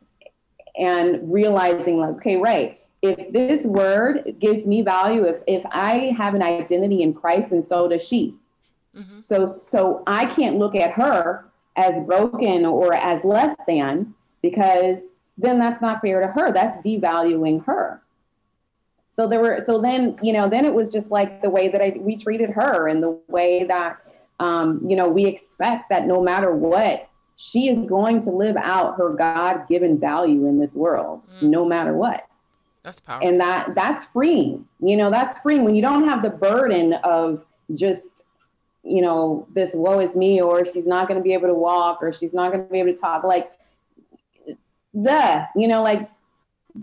[0.78, 6.36] and realizing like, okay, right, if this word gives me value, if, if I have
[6.36, 8.36] an identity in Christ, and so does she.
[8.97, 9.21] Mm-hmm.
[9.21, 14.99] So, so I can't look at her as broken or as less than because
[15.38, 16.51] then that's not fair to her.
[16.51, 18.01] That's devaluing her.
[19.15, 21.81] So there were, so then, you know, then it was just like the way that
[21.81, 23.97] I, we treated her and the way that,
[24.39, 28.97] um, you know, we expect that no matter what, she is going to live out
[28.97, 31.49] her God given value in this world, mm.
[31.49, 32.27] no matter what.
[32.83, 33.27] That's powerful.
[33.27, 34.67] And that that's freeing.
[34.79, 38.16] You know, that's freeing when you don't have the burden of just,
[38.88, 42.00] you know, this woe is me, or she's not going to be able to walk,
[42.02, 43.23] or she's not going to be able to talk.
[43.23, 43.52] Like,
[44.93, 46.10] the, you know, like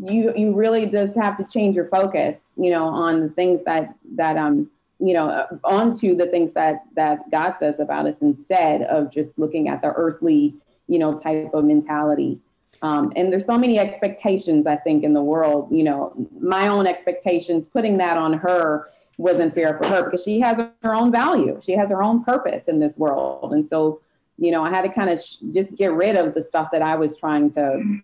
[0.02, 3.94] you you really just have to change your focus, you know, on the things that
[4.16, 8.82] that um you know, uh, onto the things that that God says about us instead
[8.82, 10.54] of just looking at the earthly,
[10.86, 12.38] you know, type of mentality.
[12.82, 15.68] Um, and there's so many expectations, I think, in the world.
[15.70, 20.40] You know, my own expectations, putting that on her wasn't fair for her because she
[20.40, 21.60] has her own value.
[21.62, 23.52] She has her own purpose in this world.
[23.52, 24.00] And so,
[24.38, 26.82] you know, I had to kind of sh- just get rid of the stuff that
[26.82, 28.00] I was trying to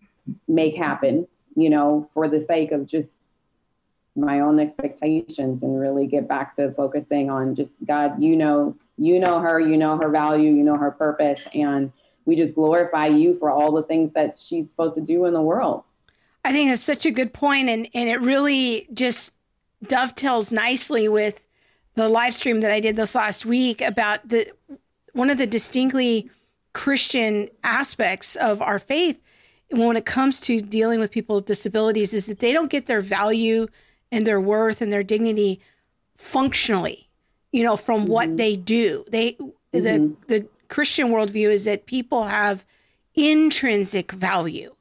[0.46, 3.08] make happen, you know, for the sake of just
[4.16, 9.18] my own expectations and really get back to focusing on just God, you know, you
[9.18, 11.92] know her, you know her value, you know her purpose, and
[12.26, 15.40] we just glorify you for all the things that she's supposed to do in the
[15.40, 15.84] world.
[16.44, 19.32] I think that's such a good point, and and it really just
[19.86, 21.46] dovetails nicely with
[21.94, 24.50] the live stream that I did this last week about the
[25.12, 26.30] one of the distinctly
[26.72, 29.20] Christian aspects of our faith
[29.70, 33.00] when it comes to dealing with people with disabilities is that they don't get their
[33.00, 33.66] value
[34.12, 35.60] and their worth and their dignity
[36.16, 37.08] functionally,
[37.52, 38.12] you know, from mm-hmm.
[38.12, 39.04] what they do.
[39.08, 39.80] They mm-hmm.
[39.80, 42.64] the the Christian worldview is that people have
[43.14, 44.74] intrinsic value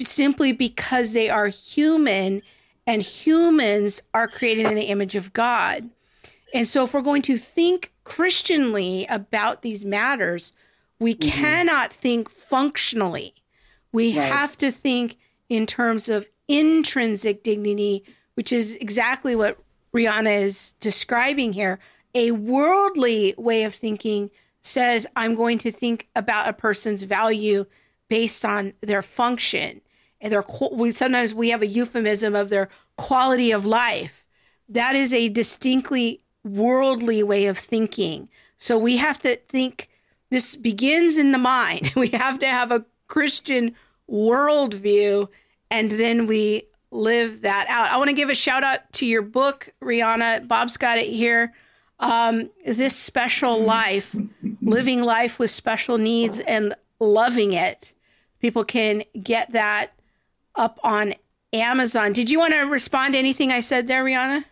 [0.00, 2.42] simply because they are human
[2.90, 5.90] and humans are created in the image of God.
[6.52, 10.52] And so if we're going to think Christianly about these matters,
[10.98, 11.30] we mm-hmm.
[11.30, 13.34] cannot think functionally.
[13.92, 14.26] We right.
[14.26, 15.16] have to think
[15.48, 19.58] in terms of intrinsic dignity which is exactly what
[19.94, 21.78] Rihanna is describing here.
[22.14, 24.30] A worldly way of thinking
[24.62, 27.66] says, I'm going to think about a person's value
[28.08, 29.82] based on their function
[30.20, 34.20] and their we sometimes we have a euphemism of their quality of life
[34.70, 38.28] that is a distinctly worldly way of thinking.
[38.56, 39.88] So we have to think
[40.30, 41.92] this begins in the mind.
[41.96, 43.74] We have to have a Christian
[44.10, 45.28] worldview
[45.70, 47.92] and then we live that out.
[47.92, 50.48] I want to give a shout out to your book, Rihanna.
[50.48, 51.52] Bob's got it here.
[51.98, 54.16] Um, this special life,
[54.62, 57.92] living life with special needs and loving it.
[58.40, 59.92] People can get that
[60.54, 61.14] up on
[61.52, 62.12] Amazon.
[62.12, 64.44] Did you want to respond to anything I said there, Rihanna?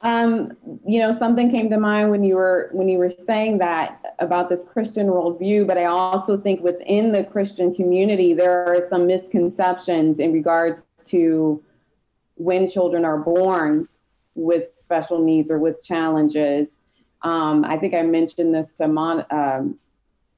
[0.00, 0.52] Um,
[0.86, 4.50] you know, something came to mind when you were when you were saying that about
[4.50, 10.18] this Christian worldview, but I also think within the Christian community there are some misconceptions
[10.18, 11.62] in regards to
[12.34, 13.88] when children are born
[14.34, 16.68] with special needs or with challenges.
[17.22, 19.78] Um, I think I mentioned this to Mon, um,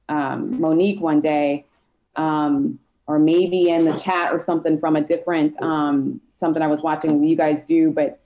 [0.07, 1.65] um, Monique one day,
[2.15, 6.81] um, or maybe in the chat or something from a different um, something I was
[6.81, 8.19] watching you guys do, but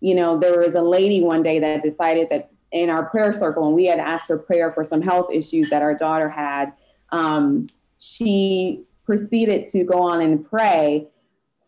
[0.00, 3.66] you know, there was a lady one day that decided that in our prayer circle,
[3.66, 6.72] and we had asked for prayer for some health issues that our daughter had,
[7.10, 7.66] um,
[7.98, 11.08] she proceeded to go on and pray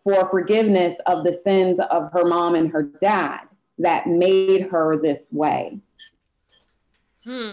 [0.04, 3.40] for forgiveness of the sins of her mom and her dad
[3.78, 5.78] that made her this way.
[7.24, 7.52] Hmm.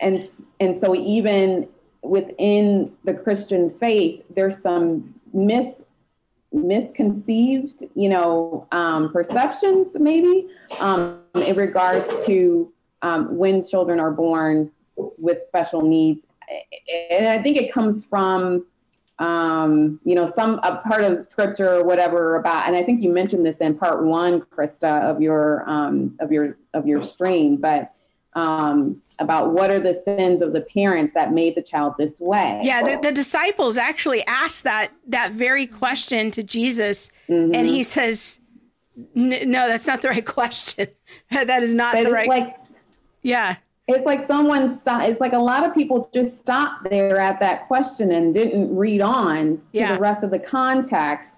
[0.00, 0.28] And
[0.60, 1.68] and so even
[2.02, 5.76] within the Christian faith, there's some mis
[6.52, 10.48] misconceived, you know, um, perceptions maybe
[10.80, 16.22] um, in regards to um, when children are born with special needs.
[17.10, 18.66] And I think it comes from,
[19.18, 22.66] um, you know, some a part of scripture or whatever about.
[22.66, 26.58] And I think you mentioned this in part one, Krista, of your um, of your
[26.74, 27.92] of your stream, but
[28.34, 32.60] um, about what are the sins of the parents that made the child this way.
[32.62, 37.54] Yeah, the, the disciples actually asked that that very question to Jesus, mm-hmm.
[37.54, 38.40] and he says,
[39.14, 40.88] "No, that's not the right question.
[41.30, 42.56] that is not but the right." Like,
[43.22, 43.56] yeah,
[43.88, 45.02] it's like someone stop.
[45.02, 49.00] It's like a lot of people just stopped there at that question and didn't read
[49.00, 49.94] on to yeah.
[49.94, 51.28] the rest of the context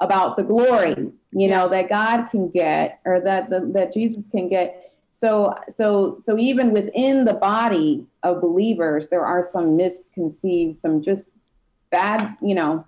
[0.00, 1.56] about the glory, you yeah.
[1.56, 4.87] know, that God can get or that the, that Jesus can get
[5.18, 11.24] so, so, so even within the body of believers, there are some misconceived, some just
[11.90, 12.86] bad, you know,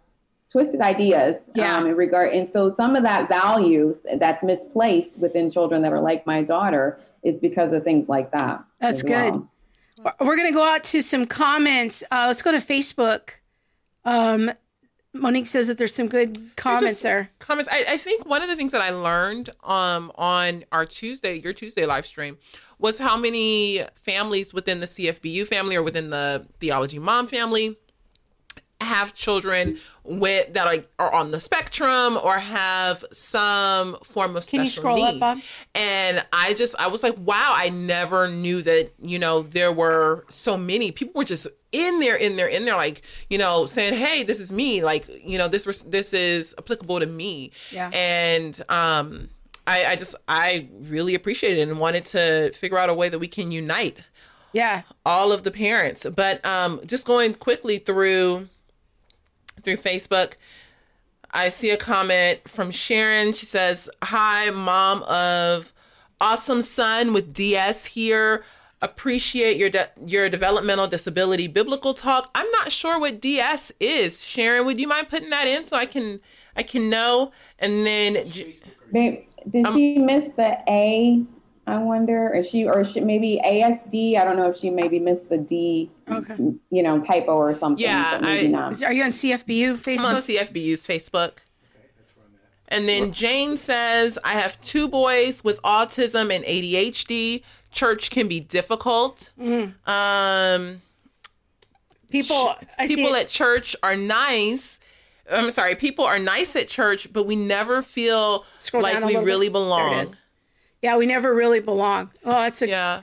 [0.48, 1.76] twisted ideas yeah.
[1.76, 2.32] um, in regard.
[2.32, 7.00] And so some of that value that's misplaced within children that are like my daughter
[7.24, 8.62] is because of things like that.
[8.80, 9.34] That's good.
[9.34, 10.14] Well.
[10.20, 12.04] We're going to go out to some comments.
[12.12, 13.30] Uh, let's go to Facebook.
[14.04, 14.52] Um,
[15.12, 17.30] Monique says that there's some good comments there.
[17.40, 17.68] Comments.
[17.70, 21.52] I, I, think one of the things that I learned um, on our Tuesday, your
[21.52, 22.38] Tuesday live stream,
[22.78, 27.76] was how many families within the CFBU family or within the Theology Mom family
[28.80, 34.58] have children with that are, are on the spectrum or have some form of special
[34.58, 35.14] Can you scroll need.
[35.14, 35.38] Up, Bob?
[35.74, 40.24] And I just I was like, wow, I never knew that, you know, there were
[40.28, 40.92] so many.
[40.92, 44.40] People were just in there, in there, in there, like, you know, saying, Hey, this
[44.40, 44.82] is me.
[44.82, 47.52] Like, you know, this was this is applicable to me.
[47.70, 47.90] Yeah.
[47.92, 49.28] And um
[49.66, 53.18] I, I just I really appreciated it and wanted to figure out a way that
[53.18, 53.98] we can unite
[54.52, 58.48] yeah all of the parents but um just going quickly through
[59.62, 60.34] through Facebook.
[61.32, 63.32] I see a comment from Sharon.
[63.32, 65.72] She says, Hi, mom of
[66.20, 68.44] awesome son with DS here.
[68.82, 72.30] Appreciate your de- your developmental disability biblical talk.
[72.34, 74.24] I'm not sure what DS is.
[74.24, 76.20] Sharon, would you mind putting that in so I can
[76.56, 77.30] I can know?
[77.58, 78.14] And then
[78.90, 81.22] Babe, did um, she miss the A
[81.70, 84.18] I wonder if she or she maybe ASD.
[84.18, 86.36] I don't know if she maybe missed the D, okay.
[86.70, 87.82] you know, typo or something.
[87.82, 88.82] Yeah, I, not.
[88.82, 89.98] Are you on CFBU Facebook?
[90.00, 91.32] I'm on CFBU's Facebook.
[92.70, 97.42] And then Jane says, I have two boys with autism and ADHD.
[97.72, 99.30] Church can be difficult.
[99.40, 99.74] Mm.
[99.88, 100.82] Um,
[102.10, 102.54] people,
[102.86, 104.78] people at church are nice.
[105.30, 109.46] I'm sorry, people are nice at church, but we never feel Scroll like we really
[109.46, 109.54] bit.
[109.54, 110.06] belong.
[110.82, 112.10] Yeah, we never really belong.
[112.24, 113.02] Oh, that's a yeah.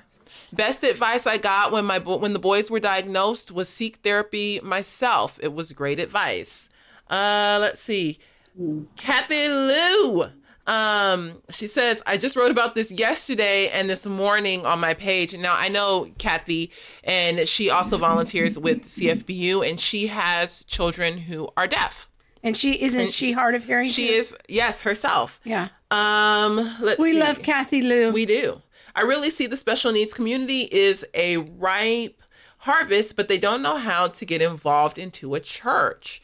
[0.51, 5.39] Best advice I got when my when the boys were diagnosed was seek therapy myself.
[5.41, 6.69] It was great advice.
[7.09, 8.19] Uh, let's see,
[8.95, 10.27] Kathy Lou.
[10.65, 15.35] Um, she says, I just wrote about this yesterday and this morning on my page.
[15.37, 16.71] Now I know Kathy,
[17.05, 22.09] and she also volunteers with CFBU, and she has children who are deaf.
[22.47, 23.89] And she isn't and she hard of hearing?
[23.89, 24.13] She too?
[24.13, 25.41] is, yes, herself.
[25.43, 25.67] Yeah.
[25.91, 27.19] Um, let's we see.
[27.19, 28.11] love Kathy Lou.
[28.11, 28.61] We do.
[28.95, 32.21] I really see the special needs community is a ripe
[32.59, 36.21] harvest, but they don't know how to get involved into a church.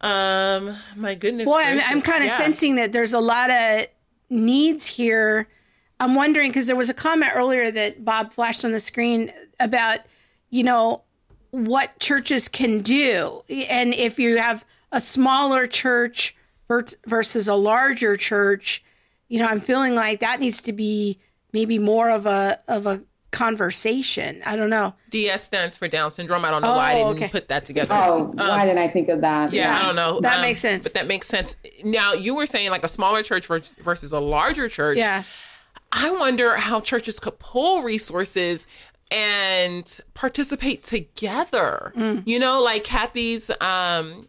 [0.00, 1.46] Um, my goodness.
[1.46, 2.38] Boy, I'm, I'm kind of yeah.
[2.38, 3.86] sensing that there's a lot of
[4.28, 5.48] needs here.
[6.00, 10.00] I'm wondering because there was a comment earlier that Bob flashed on the screen about,
[10.50, 11.02] you know,
[11.50, 13.42] what churches can do.
[13.48, 16.34] And if you have a smaller church
[17.06, 18.82] versus a larger church,
[19.28, 21.18] you know, I'm feeling like that needs to be
[21.52, 24.42] maybe more of a of a conversation.
[24.44, 24.94] I don't know.
[25.10, 26.44] DS stands for Down syndrome.
[26.44, 27.32] I don't know oh, why I oh, didn't okay.
[27.32, 27.94] put that together.
[27.94, 29.52] Oh, um, why didn't I think of that?
[29.52, 29.78] Yeah, yeah.
[29.78, 30.20] I don't know.
[30.20, 30.84] That um, makes sense.
[30.84, 31.56] But that makes sense.
[31.84, 34.98] Now, you were saying like a smaller church versus a larger church.
[34.98, 35.24] Yeah.
[35.92, 38.66] I wonder how churches could pull resources
[39.10, 41.92] and participate together.
[41.96, 42.22] Mm.
[42.26, 44.28] You know, like Kathy's um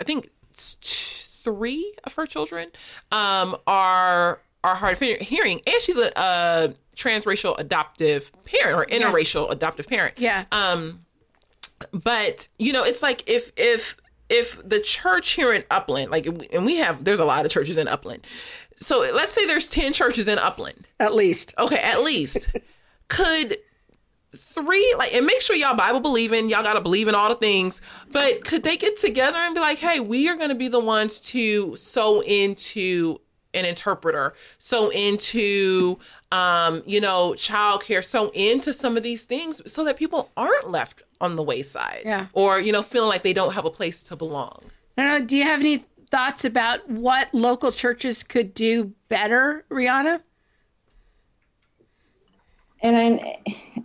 [0.00, 2.70] I think three of her children
[3.12, 9.46] um are are hard of hearing and she's a, a transracial adoptive parent or interracial
[9.46, 9.52] yeah.
[9.52, 10.14] adoptive parent.
[10.18, 10.44] Yeah.
[10.52, 11.06] Um,
[11.92, 13.96] but you know, it's like if if
[14.28, 17.78] if the church here in Upland, like, and we have, there's a lot of churches
[17.78, 18.26] in Upland.
[18.76, 21.54] So let's say there's ten churches in Upland, at least.
[21.58, 22.48] Okay, at least.
[23.08, 23.56] could
[24.36, 26.48] three like and make sure y'all bible believing.
[26.48, 27.80] Y'all gotta believe in all the things.
[28.12, 31.20] But could they get together and be like hey we are gonna be the ones
[31.20, 33.20] to sow into
[33.54, 35.98] an interpreter so into
[36.32, 41.02] um you know childcare so into some of these things so that people aren't left
[41.20, 42.26] on the wayside yeah.
[42.34, 44.62] or you know feeling like they don't have a place to belong?
[44.96, 45.26] I don't know.
[45.26, 50.22] Do you have any thoughts about what local churches could do better rihanna
[52.80, 53.38] and I,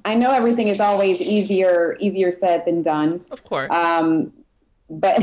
[0.06, 4.34] I know everything is always easier easier said than done of course um
[4.90, 5.18] but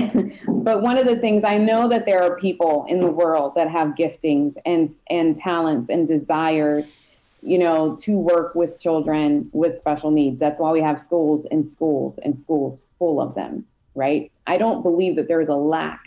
[0.49, 3.71] but one of the things I know that there are people in the world that
[3.71, 6.87] have giftings and and talents and desires,
[7.43, 10.41] you know, to work with children with special needs.
[10.41, 14.31] That's why we have schools and schools and schools full of them, right?
[14.47, 16.01] I don't believe that there is a lack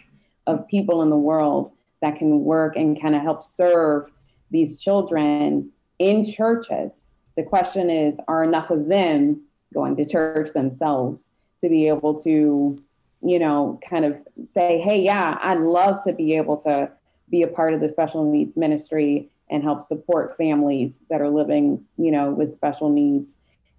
[0.45, 4.09] of people in the world that can work and kind of help serve
[4.51, 6.91] these children in churches.
[7.35, 9.41] The question is, are enough of them
[9.73, 11.21] going to church themselves
[11.61, 12.83] to be able to
[13.23, 14.17] you know, kind of
[14.53, 16.91] say, hey, yeah, I'd love to be able to
[17.29, 21.85] be a part of the special needs ministry and help support families that are living,
[21.97, 23.29] you know, with special needs.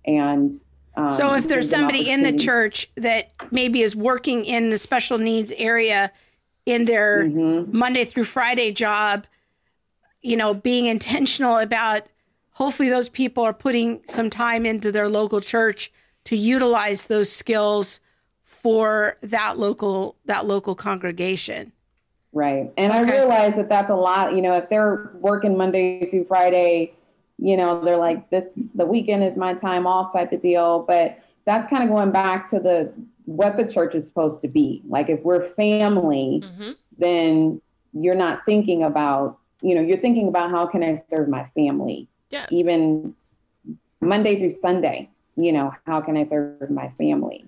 [0.07, 0.61] And
[0.97, 5.19] um, so, if there's somebody in the church that maybe is working in the special
[5.19, 6.13] needs area
[6.67, 7.77] in their mm-hmm.
[7.77, 9.27] Monday through Friday job,
[10.23, 12.07] you know, being intentional about
[12.55, 15.93] hopefully those people are putting some time into their local church
[16.25, 18.01] to utilize those skills
[18.43, 21.73] for that local that local congregation.
[22.33, 22.73] Right.
[22.77, 23.01] And okay.
[23.01, 26.95] I realize that that's a lot, you know, if they're working Monday through Friday,
[27.39, 28.45] you know, they're like this
[28.75, 32.51] the weekend is my time off type of deal, but that's kind of going back
[32.51, 32.93] to the
[33.27, 34.83] what the church is supposed to be.
[34.89, 36.73] Like if we're family, mm-hmm.
[36.99, 37.61] then
[37.93, 42.09] you're not thinking about, you know, you're thinking about how can I serve my family?
[42.35, 42.49] Yes.
[42.51, 43.15] Even
[44.01, 47.45] Monday through Sunday, you know, how can I serve my family?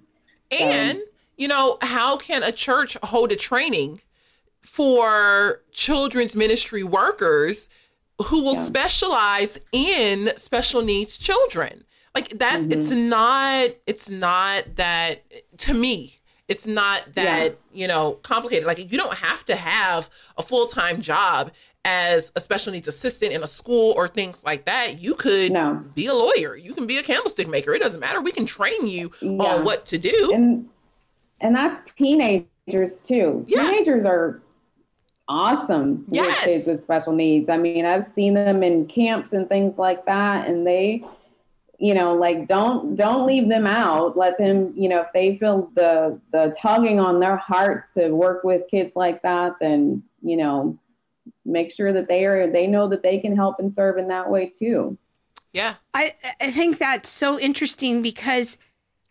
[0.52, 1.00] And,
[1.36, 4.00] you know, how can a church hold a training
[4.62, 7.68] for children's ministry workers
[8.26, 8.62] who will yeah.
[8.62, 11.82] specialize in special needs children?
[12.14, 12.78] Like that's mm-hmm.
[12.78, 15.24] it's not it's not that
[15.58, 16.16] to me
[16.48, 17.80] it's not that, yeah.
[17.80, 18.66] you know, complicated.
[18.66, 20.08] Like you don't have to have
[20.38, 21.50] a full-time job
[21.86, 25.00] as a special needs assistant in a school or things like that.
[25.00, 25.84] You could no.
[25.94, 26.56] be a lawyer.
[26.56, 27.72] You can be a candlestick maker.
[27.72, 28.20] It doesn't matter.
[28.20, 29.30] We can train you yeah.
[29.30, 30.32] on what to do.
[30.34, 30.68] And
[31.40, 33.44] and that's teenagers too.
[33.46, 33.70] Yeah.
[33.70, 34.42] Teenagers are
[35.28, 36.26] awesome yes.
[36.26, 37.48] with kids with special needs.
[37.48, 41.04] I mean, I've seen them in camps and things like that and they
[41.78, 45.70] you know like don't don't leave them out let them you know if they feel
[45.74, 50.78] the the tugging on their hearts to work with kids like that then you know
[51.46, 54.30] make sure that they are they know that they can help and serve in that
[54.30, 54.98] way too.
[55.52, 55.74] Yeah.
[55.94, 58.58] I I think that's so interesting because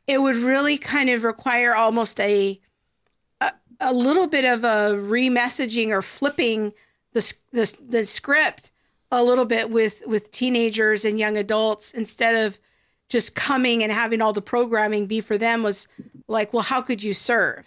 [0.08, 2.60] it would really kind of require almost a
[3.42, 6.74] a, a little bit of a remessaging or flipping
[7.14, 8.72] the, the the script
[9.12, 12.60] a little bit with with teenagers and young adults instead of
[13.10, 15.88] just coming and having all the programming be for them was
[16.28, 17.66] like well how could you serve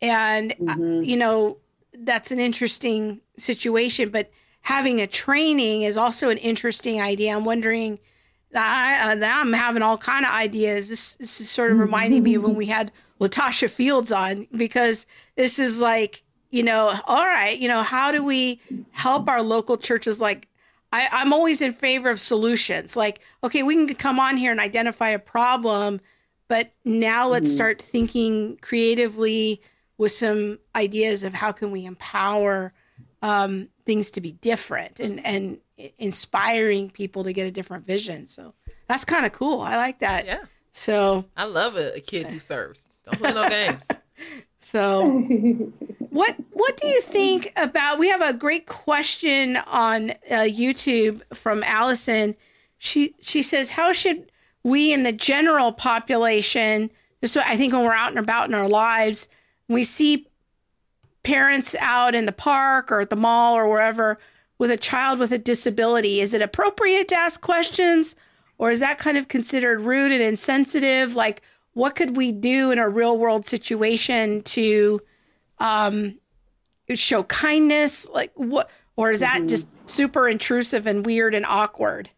[0.00, 1.02] and mm-hmm.
[1.02, 1.58] you know
[2.00, 4.10] that's an interesting situation.
[4.10, 4.30] But
[4.62, 7.34] having a training is also an interesting idea.
[7.36, 7.98] I'm wondering.
[8.54, 10.88] I, uh, now I'm having all kind of ideas.
[10.88, 15.06] This, this is sort of reminding me of when we had Latasha Fields on because
[15.36, 18.60] this is like, you know, all right, you know, how do we
[18.92, 20.20] help our local churches?
[20.20, 20.48] Like,
[20.92, 22.96] I, I'm always in favor of solutions.
[22.96, 26.00] Like, okay, we can come on here and identify a problem,
[26.48, 27.56] but now let's mm-hmm.
[27.56, 29.60] start thinking creatively
[29.98, 32.72] with some ideas of how can we empower
[33.22, 35.58] um, things to be different and and
[35.98, 38.26] inspiring people to get a different vision.
[38.26, 38.54] So
[38.88, 39.60] that's kind of cool.
[39.60, 40.26] I like that.
[40.26, 40.44] Yeah.
[40.72, 42.88] So I love a, a kid who serves.
[43.04, 43.86] Don't play no games.
[44.58, 45.08] So
[46.10, 51.62] what what do you think about we have a great question on uh, YouTube from
[51.62, 52.36] Allison.
[52.78, 54.30] She she says how should
[54.62, 56.90] we in the general population
[57.22, 59.28] just I think when we're out and about in our lives
[59.68, 60.27] we see
[61.22, 64.18] parents out in the park or at the mall or wherever
[64.58, 68.16] with a child with a disability is it appropriate to ask questions?
[68.58, 71.14] Or is that kind of considered rude and insensitive?
[71.14, 71.42] Like
[71.74, 75.00] what could we do in a real world situation to
[75.58, 76.18] um,
[76.94, 78.08] show kindness?
[78.08, 79.46] Like what or is that mm-hmm.
[79.46, 82.10] just super intrusive and weird and awkward?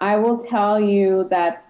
[0.00, 1.66] I will tell you that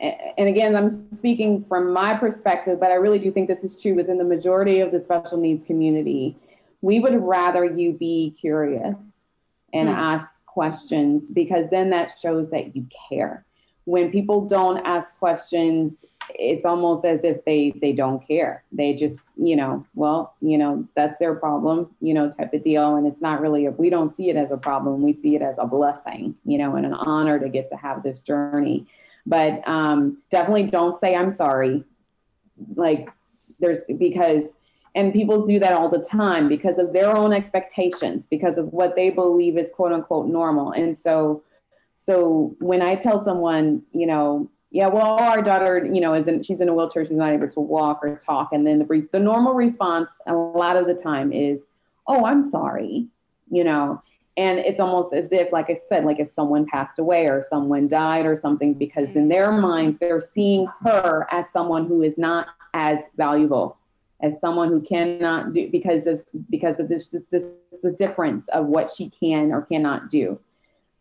[0.00, 3.94] and again i'm speaking from my perspective but i really do think this is true
[3.94, 6.36] within the majority of the special needs community.
[6.80, 8.96] We would rather you be curious
[9.72, 9.98] and mm-hmm.
[9.98, 13.44] ask questions because then that shows that you care.
[13.84, 18.62] When people don't ask questions it's almost as if they they don't care.
[18.70, 22.96] They just you know well you know that's their problem you know type of deal.
[22.96, 25.00] And it's not really a, we don't see it as a problem.
[25.02, 28.02] We see it as a blessing you know and an honor to get to have
[28.02, 28.86] this journey
[29.28, 31.84] but um, definitely don't say i'm sorry
[32.74, 33.08] like
[33.60, 34.44] there's because
[34.94, 38.96] and people do that all the time because of their own expectations because of what
[38.96, 41.42] they believe is quote unquote normal and so
[42.04, 46.60] so when i tell someone you know yeah, well, our daughter, you know, isn't she's
[46.60, 48.50] in a wheelchair, she's not able to walk or talk.
[48.52, 51.60] And then the brief, the normal response a lot of the time is,
[52.06, 53.06] "Oh, I'm sorry,"
[53.50, 54.02] you know,
[54.38, 57.88] and it's almost as if, like I said, like if someone passed away or someone
[57.88, 59.62] died or something, because in their mm-hmm.
[59.62, 63.76] minds they're seeing her as someone who is not as valuable,
[64.22, 67.44] as someone who cannot do because of because of this, this, this
[67.82, 70.38] the difference of what she can or cannot do.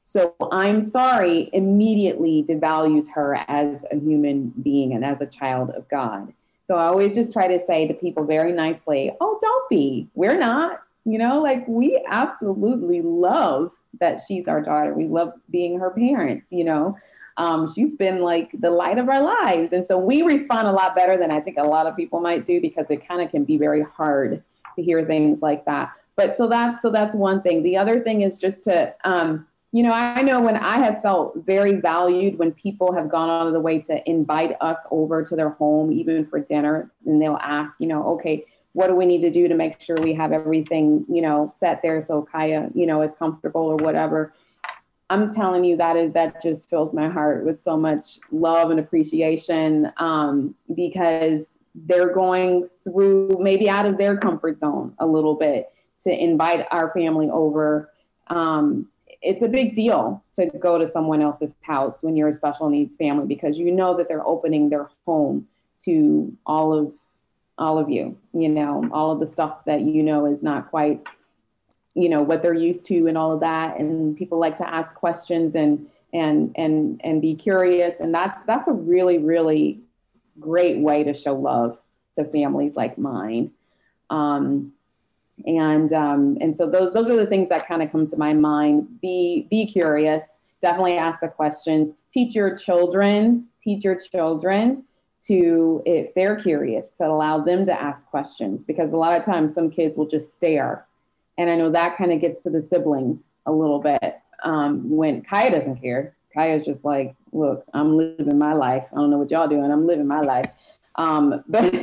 [0.03, 5.87] So I'm sorry immediately devalues her as a human being and as a child of
[5.89, 6.33] God.
[6.65, 10.09] So I always just try to say to people very nicely, oh, don't be.
[10.15, 10.81] We're not.
[11.07, 14.93] You know, like we absolutely love that she's our daughter.
[14.93, 16.97] We love being her parents, you know.
[17.37, 19.71] Um, she's been like the light of our lives.
[19.71, 22.45] And so we respond a lot better than I think a lot of people might
[22.45, 24.43] do because it kind of can be very hard
[24.75, 25.91] to hear things like that.
[26.17, 27.63] But so that's so that's one thing.
[27.63, 31.37] The other thing is just to um, you know, I know when I have felt
[31.45, 35.35] very valued when people have gone out of the way to invite us over to
[35.35, 38.45] their home, even for dinner, and they'll ask, you know, okay,
[38.77, 41.81] what do we need to do to make sure we have everything, you know, set
[41.81, 44.31] there so Kaya, you know, is comfortable or whatever.
[45.09, 48.79] I'm telling you that is that just fills my heart with so much love and
[48.79, 55.71] appreciation um, because they're going through maybe out of their comfort zone a little bit
[56.03, 57.91] to invite our family over.
[58.27, 58.89] Um,
[59.23, 62.95] it's a big deal to go to someone else's house when you're a special needs
[62.95, 65.47] family because you know that they're opening their home
[65.85, 66.93] to all of
[67.57, 71.01] all of you you know all of the stuff that you know is not quite
[71.95, 74.93] you know what they're used to and all of that and people like to ask
[74.95, 79.79] questions and and and and be curious and that's that's a really really
[80.39, 81.77] great way to show love
[82.15, 83.51] to families like mine
[84.09, 84.71] um,
[85.45, 88.33] and um, and so those those are the things that kind of come to my
[88.33, 88.99] mind.
[89.01, 90.25] Be be curious.
[90.61, 91.93] Definitely ask the questions.
[92.11, 93.47] Teach your children.
[93.63, 94.83] Teach your children
[95.25, 99.53] to if they're curious to allow them to ask questions because a lot of times
[99.53, 100.85] some kids will just stare,
[101.37, 104.19] and I know that kind of gets to the siblings a little bit.
[104.43, 108.83] Um, when Kaya doesn't care, Kaya's just like, look, I'm living my life.
[108.91, 109.71] I don't know what y'all doing.
[109.71, 110.45] I'm living my life.
[110.95, 111.73] Um, but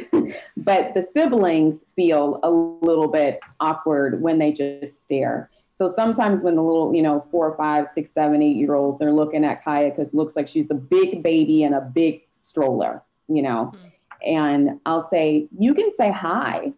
[0.56, 5.50] but the siblings feel a little bit awkward when they just stare.
[5.76, 9.12] So sometimes when the little, you know, four, five, six, seven, eight year olds are
[9.12, 13.02] looking at Kaya because it looks like she's a big baby in a big stroller,
[13.28, 13.88] you know, mm-hmm.
[14.26, 16.72] and I'll say, you can say hi,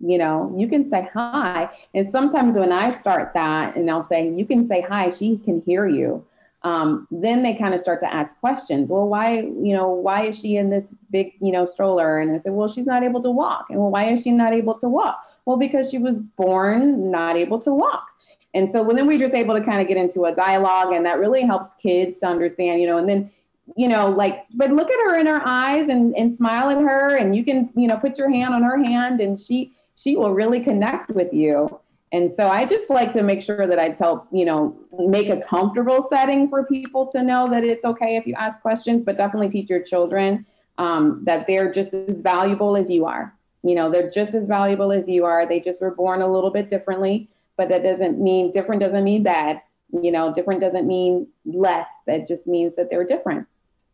[0.00, 1.70] you know, you can say hi.
[1.94, 5.62] And sometimes when I start that and they'll say, you can say hi, she can
[5.62, 6.24] hear you
[6.64, 8.88] um, then they kind of start to ask questions.
[8.88, 12.20] Well, why, you know, why is she in this big, you know, stroller?
[12.20, 13.66] And I said, well, she's not able to walk.
[13.70, 15.20] And well, why is she not able to walk?
[15.44, 18.06] Well, because she was born not able to walk.
[18.54, 21.06] And so well, then we're just able to kind of get into a dialogue, and
[21.06, 23.30] that really helps kids to understand, you know, and then,
[23.76, 27.16] you know, like, but look at her in her eyes and, and smile at her,
[27.16, 30.32] and you can, you know, put your hand on her hand, and she she will
[30.32, 31.80] really connect with you.
[32.12, 35.40] And so I just like to make sure that I tell, you know, make a
[35.40, 39.48] comfortable setting for people to know that it's okay if you ask questions, but definitely
[39.48, 40.44] teach your children
[40.76, 43.34] um, that they're just as valuable as you are.
[43.62, 45.46] You know, they're just as valuable as you are.
[45.46, 49.22] They just were born a little bit differently, but that doesn't mean different doesn't mean
[49.22, 49.62] bad.
[49.92, 51.88] You know, different doesn't mean less.
[52.06, 53.46] That just means that they're different.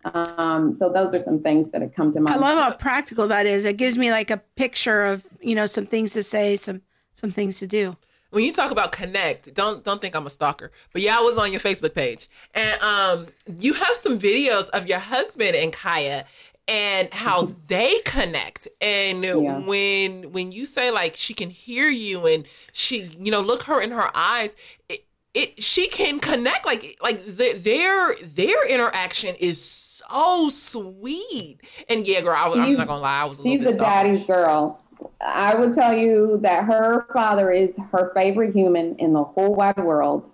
[0.05, 2.37] Um, so those are some things that have come to mind.
[2.37, 3.65] I love how practical that is.
[3.65, 6.83] It gives me like a picture of you know some things to say, some
[7.15, 7.97] some things to do.
[8.31, 11.37] When you talk about connect, don't don't think I'm a stalker, but yeah, I was
[11.37, 13.27] on your Facebook page, and um,
[13.59, 16.25] you have some videos of your husband and Kaya,
[16.69, 19.59] and how they connect and yeah.
[19.61, 23.81] when when you say like she can hear you and she you know look her
[23.81, 24.55] in her eyes
[24.91, 31.59] it, it she can connect like like the, their their interaction is so sweet.
[31.89, 34.81] And yeah girl I, am not gonna lie I was a she's a daddy's girl.
[35.21, 39.79] I would tell you that her father is her favorite human in the whole wide
[39.79, 40.31] world.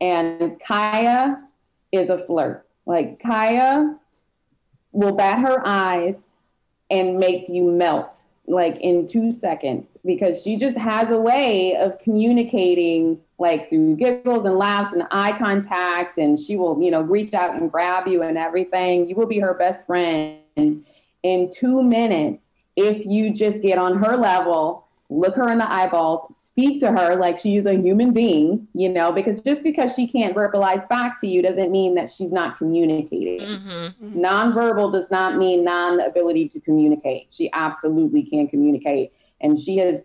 [0.00, 1.42] And Kaya
[1.92, 2.66] is a flirt.
[2.86, 3.96] Like Kaya
[4.92, 6.16] will bat her eyes
[6.90, 8.16] and make you melt
[8.46, 14.44] like in two seconds because she just has a way of communicating like through giggles
[14.44, 18.22] and laughs and eye contact and she will you know reach out and grab you
[18.22, 22.42] and everything you will be her best friend in two minutes
[22.76, 27.16] if you just get on her level look her in the eyeballs speak to her
[27.16, 31.26] like she's a human being, you know, because just because she can't verbalize back to
[31.26, 33.40] you doesn't mean that she's not communicating.
[33.40, 34.20] Mm-hmm.
[34.22, 37.28] Nonverbal does not mean non ability to communicate.
[37.30, 39.12] She absolutely can communicate.
[39.42, 40.02] And she has,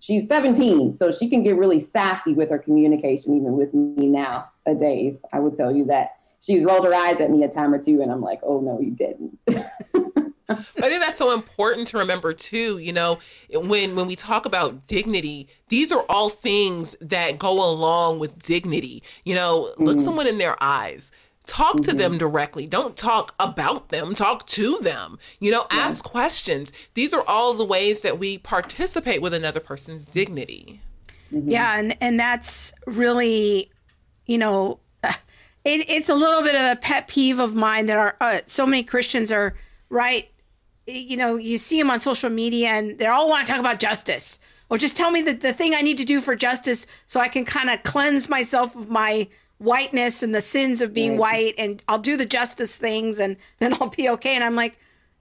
[0.00, 4.50] she's 17, so she can get really sassy with her communication, even with me now
[4.66, 5.16] a days.
[5.32, 8.02] I would tell you that she's rolled her eyes at me a time or two,
[8.02, 9.38] and I'm like, oh no, you didn't.
[10.48, 12.78] I think that's so important to remember too.
[12.78, 13.18] You know,
[13.52, 19.02] when when we talk about dignity, these are all things that go along with dignity.
[19.24, 20.04] You know, look mm-hmm.
[20.04, 21.10] someone in their eyes.
[21.46, 21.90] Talk mm-hmm.
[21.90, 22.66] to them directly.
[22.66, 24.14] Don't talk about them.
[24.14, 25.18] Talk to them.
[25.40, 25.80] You know, yeah.
[25.80, 26.72] ask questions.
[26.94, 30.80] These are all the ways that we participate with another person's dignity.
[31.32, 31.50] Mm-hmm.
[31.50, 33.70] Yeah, and and that's really,
[34.26, 35.14] you know, it,
[35.64, 38.82] it's a little bit of a pet peeve of mine that are uh, so many
[38.82, 39.54] Christians are
[39.88, 40.28] right
[40.86, 43.80] you know, you see them on social media and they all want to talk about
[43.80, 44.38] justice.
[44.68, 47.28] Or just tell me the, the thing I need to do for justice so I
[47.28, 49.28] can kind of cleanse myself of my
[49.62, 51.20] whiteness and the sins of being right.
[51.20, 54.34] white and I'll do the justice things and then I'll be okay.
[54.34, 54.76] And I'm like,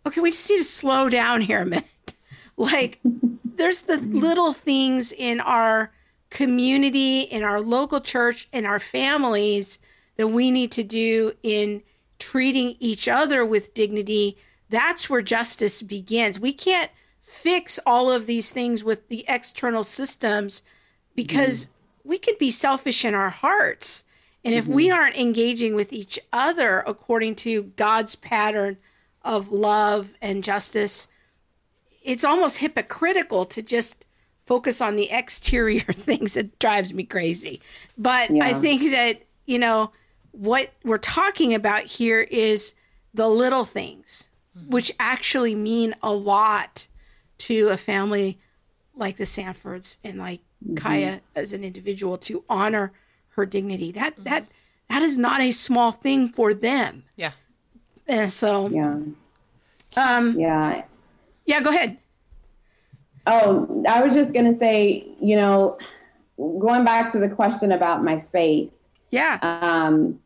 [0.05, 1.85] okay, we just need to slow down here a minute.
[2.57, 5.91] like, there's the little things in our
[6.29, 9.79] community, in our local church, in our families
[10.17, 11.83] that we need to do in
[12.19, 14.37] treating each other with dignity
[14.71, 16.39] that's where justice begins.
[16.39, 16.89] We can't
[17.19, 20.63] fix all of these things with the external systems
[21.13, 21.69] because mm
[22.03, 24.03] we could be selfish in our hearts.
[24.43, 24.73] And if mm-hmm.
[24.73, 28.77] we aren't engaging with each other according to God's pattern
[29.23, 31.07] of love and justice,
[32.03, 34.05] it's almost hypocritical to just
[34.45, 36.35] focus on the exterior things.
[36.35, 37.61] It drives me crazy.
[37.97, 38.45] But yeah.
[38.45, 39.91] I think that, you know,
[40.31, 42.73] what we're talking about here is
[43.13, 44.29] the little things
[44.67, 46.87] which actually mean a lot
[47.37, 48.37] to a family
[48.95, 50.75] like the Sanfords and like mm-hmm.
[50.75, 52.91] Kaya as an individual to honor
[53.31, 53.91] her dignity.
[53.91, 54.23] That mm-hmm.
[54.23, 54.47] that
[54.89, 57.03] that is not a small thing for them.
[57.15, 57.31] Yeah.
[58.07, 58.99] And so Yeah.
[59.95, 60.83] Um Yeah.
[61.45, 61.97] Yeah, go ahead.
[63.27, 65.77] Oh, I was just gonna say, you know,
[66.37, 68.71] going back to the question about my faith.
[69.11, 69.37] Yeah.
[69.41, 70.19] Um,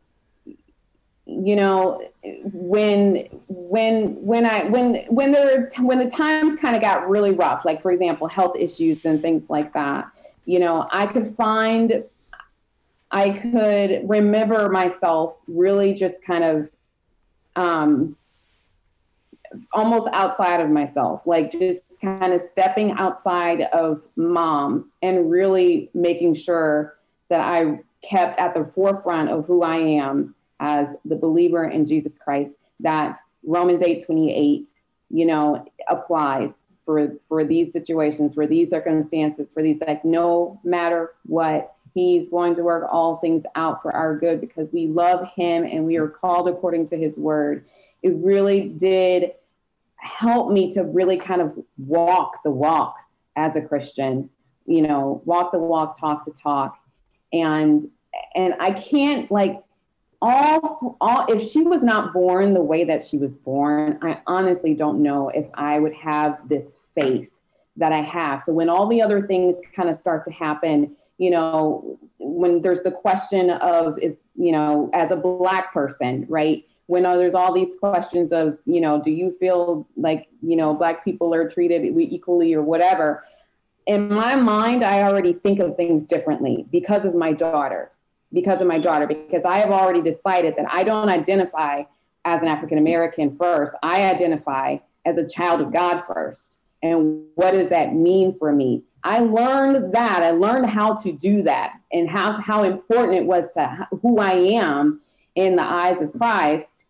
[1.26, 2.08] you know
[2.52, 7.64] when when when i when when there when the times kind of got really rough
[7.64, 10.08] like for example health issues and things like that
[10.44, 12.04] you know i could find
[13.10, 16.68] i could remember myself really just kind of
[17.56, 18.16] um
[19.72, 26.34] almost outside of myself like just kind of stepping outside of mom and really making
[26.34, 26.96] sure
[27.28, 27.78] that i
[28.08, 33.20] kept at the forefront of who i am as the believer in Jesus Christ that
[33.44, 34.68] Romans 8 28,
[35.10, 36.50] you know, applies
[36.84, 42.54] for for these situations, for these circumstances, for these like no matter what, he's going
[42.54, 46.08] to work all things out for our good because we love him and we are
[46.08, 47.64] called according to his word.
[48.02, 49.32] It really did
[49.96, 52.96] help me to really kind of walk the walk
[53.34, 54.28] as a Christian,
[54.66, 56.78] you know, walk the walk, talk the talk.
[57.32, 57.88] And
[58.34, 59.62] and I can't like
[60.20, 64.72] all all if she was not born the way that she was born i honestly
[64.72, 67.28] don't know if i would have this faith
[67.76, 71.30] that i have so when all the other things kind of start to happen you
[71.30, 77.04] know when there's the question of if you know as a black person right when
[77.04, 81.04] uh, there's all these questions of you know do you feel like you know black
[81.04, 83.24] people are treated equally or whatever
[83.86, 87.90] in my mind i already think of things differently because of my daughter
[88.32, 91.84] because of my daughter, because I have already decided that I don't identify
[92.24, 93.72] as an African American first.
[93.82, 96.56] I identify as a child of God first.
[96.82, 98.82] And what does that mean for me?
[99.06, 100.24] I learned that.
[100.24, 104.32] I learned how to do that and how, how important it was to who I
[104.32, 105.00] am
[105.36, 106.84] in the eyes of Christ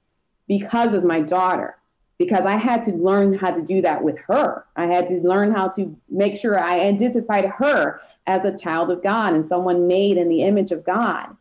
[0.48, 1.76] because of my daughter.
[2.16, 4.64] Because I had to learn how to do that with her.
[4.74, 9.02] I had to learn how to make sure I identified her as a child of
[9.02, 11.36] God and someone made in the image of God.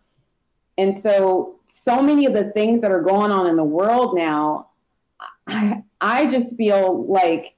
[0.77, 4.71] And so, so many of the things that are going on in the world now,
[5.47, 7.53] I, I just feel like,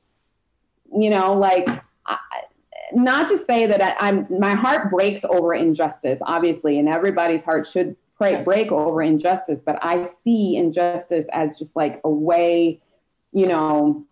[0.95, 1.67] you know, like,
[2.05, 2.17] I,
[2.93, 7.67] not to say that I, am my heart breaks over injustice, obviously, and everybody's heart
[7.67, 8.45] should yes.
[8.45, 9.59] break over injustice.
[9.63, 12.79] But I see injustice as just like a way,
[13.33, 14.05] you know,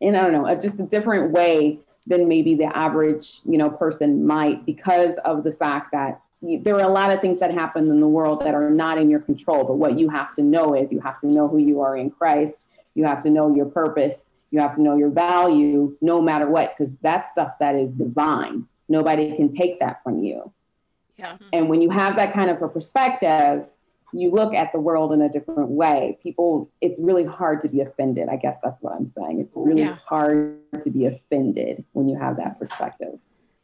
[0.00, 4.26] and I don't know, just a different way than maybe the average, you know, person
[4.26, 8.00] might because of the fact that there are a lot of things that happen in
[8.00, 9.64] the world that are not in your control.
[9.64, 12.10] But what you have to know is you have to know who you are in
[12.10, 12.66] Christ.
[12.94, 14.16] You have to know your purpose.
[14.52, 18.66] You have to know your value no matter what, because that's stuff that is divine.
[18.88, 20.52] Nobody can take that from you.
[21.16, 21.32] Yeah.
[21.32, 21.48] Mm-hmm.
[21.52, 23.64] And when you have that kind of a perspective,
[24.12, 26.18] you look at the world in a different way.
[26.22, 28.28] People, it's really hard to be offended.
[28.28, 29.40] I guess that's what I'm saying.
[29.40, 29.96] It's really yeah.
[30.06, 33.18] hard to be offended when you have that perspective.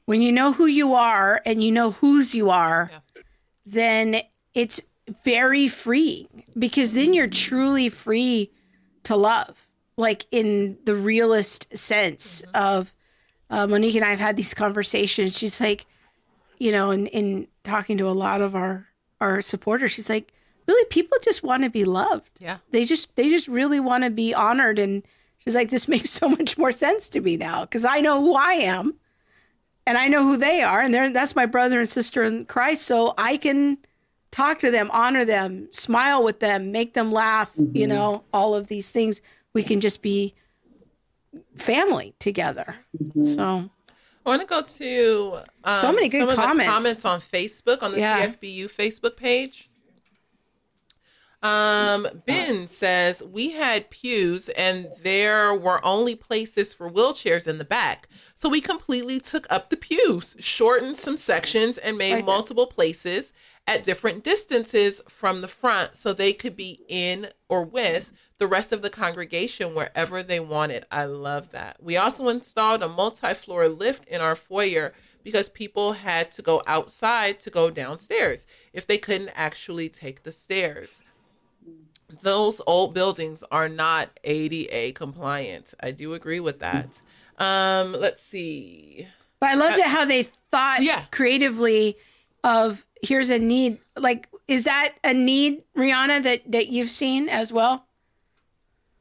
[0.06, 3.22] When you know who you are and you know whose you are, yeah.
[3.66, 4.16] then
[4.54, 4.80] it's
[5.22, 8.50] very freeing because then you're truly free
[9.02, 9.67] to love,
[9.98, 12.56] like in the realist sense mm-hmm.
[12.56, 12.94] of
[13.50, 15.36] uh, Monique and I have had these conversations.
[15.36, 15.86] She's like,
[16.58, 18.86] you know, in, in talking to a lot of our
[19.20, 20.32] our supporters, she's like,
[20.68, 22.30] really people just want to be loved.
[22.40, 22.58] Yeah.
[22.70, 25.02] They just they just really want to be honored and
[25.38, 28.34] she's like this makes so much more sense to me now cuz I know who
[28.34, 28.94] I am
[29.84, 32.82] and I know who they are and they're that's my brother and sister in Christ
[32.82, 33.78] so I can
[34.30, 37.76] talk to them, honor them, smile with them, make them laugh, mm-hmm.
[37.76, 39.20] you know, all of these things.
[39.54, 40.34] We can just be
[41.56, 42.76] family together.
[42.96, 43.24] Mm-hmm.
[43.24, 43.70] So
[44.24, 46.70] I want to go to um, so many good comments.
[46.70, 48.26] comments on Facebook on the yeah.
[48.26, 49.70] CFBU Facebook page.
[51.40, 57.64] Um, Ben says we had pews and there were only places for wheelchairs in the
[57.64, 58.08] back.
[58.34, 63.32] So we completely took up the pews, shortened some sections, and made multiple places
[63.68, 68.72] at different distances from the front so they could be in or with the rest
[68.72, 70.86] of the congregation wherever they wanted.
[70.90, 71.82] I love that.
[71.82, 74.92] We also installed a multi floor lift in our foyer
[75.24, 80.32] because people had to go outside to go downstairs if they couldn't actually take the
[80.32, 81.02] stairs
[82.22, 85.74] those old buildings are not ADA compliant.
[85.80, 87.00] I do agree with that.
[87.38, 89.06] Um, let's see.
[89.40, 91.04] But I loved uh, it how they thought yeah.
[91.10, 91.96] creatively
[92.42, 93.78] of here's a need.
[93.96, 97.86] Like, is that a need, Rihanna, that that you've seen as well?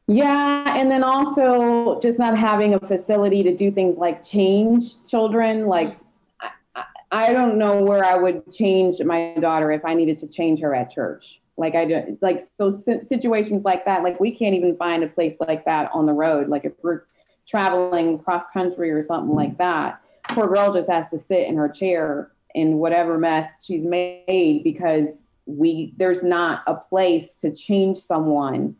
[0.07, 5.67] Yeah, and then also just not having a facility to do things like change children.
[5.67, 5.97] Like,
[6.39, 10.61] I, I don't know where I would change my daughter if I needed to change
[10.61, 11.41] her at church.
[11.57, 14.01] Like I do, like those situations like that.
[14.01, 16.47] Like we can't even find a place like that on the road.
[16.47, 17.01] Like if we're
[17.45, 21.67] traveling cross country or something like that, poor girl just has to sit in her
[21.67, 25.09] chair in whatever mess she's made because
[25.45, 28.75] we there's not a place to change someone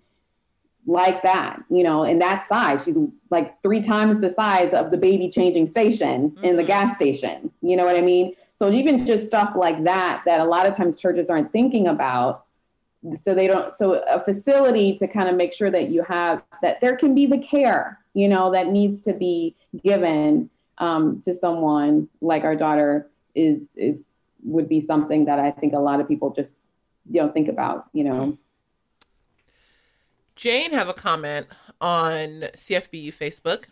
[0.87, 2.83] like that, you know, in that size.
[2.85, 2.95] She's
[3.29, 6.43] like three times the size of the baby changing station mm-hmm.
[6.43, 6.67] in the mm-hmm.
[6.67, 7.51] gas station.
[7.61, 8.35] You know what I mean?
[8.57, 12.45] So even just stuff like that, that a lot of times churches aren't thinking about
[13.23, 16.81] so they don't so a facility to kind of make sure that you have that
[16.81, 22.07] there can be the care you know that needs to be given um, to someone
[22.21, 23.99] like our daughter is is
[24.43, 26.49] would be something that i think a lot of people just
[27.11, 28.37] don't think about you know
[30.37, 31.47] jane has a comment
[31.81, 33.65] on cfbu facebook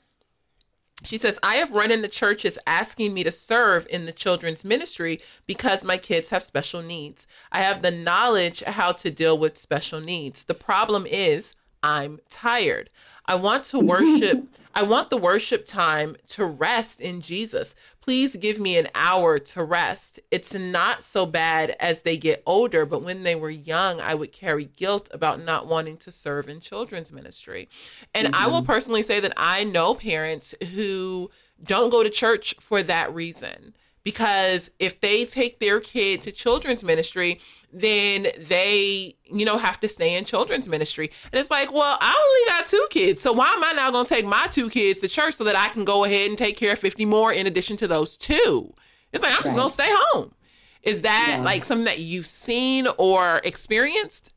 [1.03, 5.19] she says, I have run into churches asking me to serve in the children's ministry
[5.45, 7.27] because my kids have special needs.
[7.51, 10.45] I have the knowledge how to deal with special needs.
[10.45, 11.53] The problem is,
[11.83, 12.89] I'm tired.
[13.27, 14.47] I want to worship.
[14.77, 17.75] I want the worship time to rest in Jesus.
[18.01, 20.19] Please give me an hour to rest.
[20.31, 24.33] It's not so bad as they get older, but when they were young, I would
[24.33, 27.69] carry guilt about not wanting to serve in children's ministry.
[28.13, 28.43] And mm-hmm.
[28.43, 28.65] I will mm-hmm.
[28.65, 31.31] personally say that I know parents who
[31.63, 33.73] don't go to church for that reason
[34.05, 37.41] because if they take their kid to children's ministry,
[37.73, 41.09] then they, you know, have to stay in children's ministry.
[41.33, 43.19] And it's like, well, I only got two kids.
[43.19, 45.57] So why am I now going to take my two kids to church so that
[45.57, 48.73] I can go ahead and take care of 50 more in addition to those two?
[49.11, 50.35] It's like, I'm just going to stay home.
[50.83, 51.43] Is that Yeah.
[51.43, 54.31] like something that you've seen or experienced?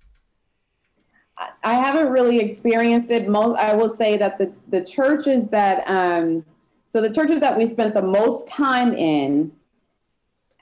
[1.63, 3.29] I haven't really experienced it.
[3.29, 6.45] Most I will say that the the churches that um
[6.93, 9.53] so the churches that we spent the most time in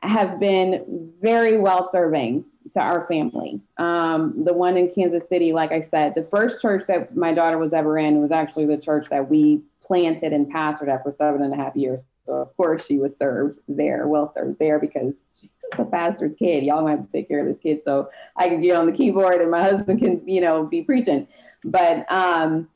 [0.03, 3.61] have been very well serving to our family.
[3.79, 7.59] Um, the one in Kansas City, like I said, the first church that my daughter
[7.59, 11.43] was ever in was actually the church that we planted and pastored at for seven
[11.43, 12.01] and a half years.
[12.27, 16.64] So of course she was served there, well served there because she's the pastor's kid.
[16.64, 18.93] Y'all gonna have to take care of this kid so I can get on the
[18.93, 21.27] keyboard and my husband can, you know, be preaching.
[21.64, 22.68] But um,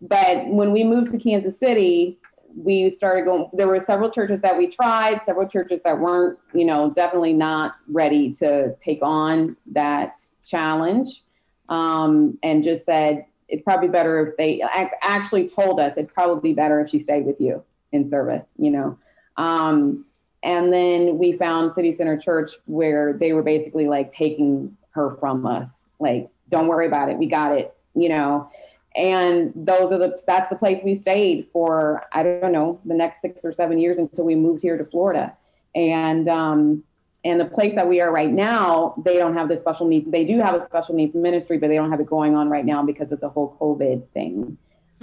[0.00, 2.18] but when we moved to Kansas City,
[2.56, 3.48] we started going.
[3.52, 7.76] There were several churches that we tried, several churches that weren't, you know, definitely not
[7.88, 11.22] ready to take on that challenge,
[11.68, 14.62] um, and just said it's probably better if they
[15.02, 18.70] actually told us it'd probably be better if she stayed with you in service, you
[18.70, 18.98] know.
[19.36, 20.06] Um,
[20.42, 25.46] and then we found City Center Church where they were basically like taking her from
[25.46, 28.50] us, like, don't worry about it, we got it, you know
[28.94, 33.20] and those are the that's the place we stayed for i don't know the next
[33.20, 35.36] six or seven years until we moved here to florida.
[35.74, 36.84] And um
[37.24, 40.24] and the place that we are right now they don't have the special needs they
[40.24, 42.84] do have a special needs ministry but they don't have it going on right now
[42.84, 44.58] because of the whole covid thing.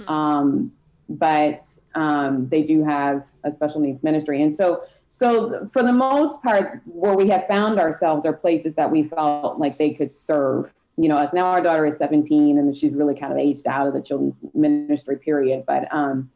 [0.06, 0.72] Um
[1.08, 1.64] but
[1.96, 4.42] um they do have a special needs ministry.
[4.42, 8.92] And so so for the most part where we have found ourselves are places that
[8.92, 12.76] we felt like they could serve you know, us now our daughter is 17 and
[12.76, 15.64] she's really kind of aged out of the children's ministry period.
[15.66, 16.30] But, um,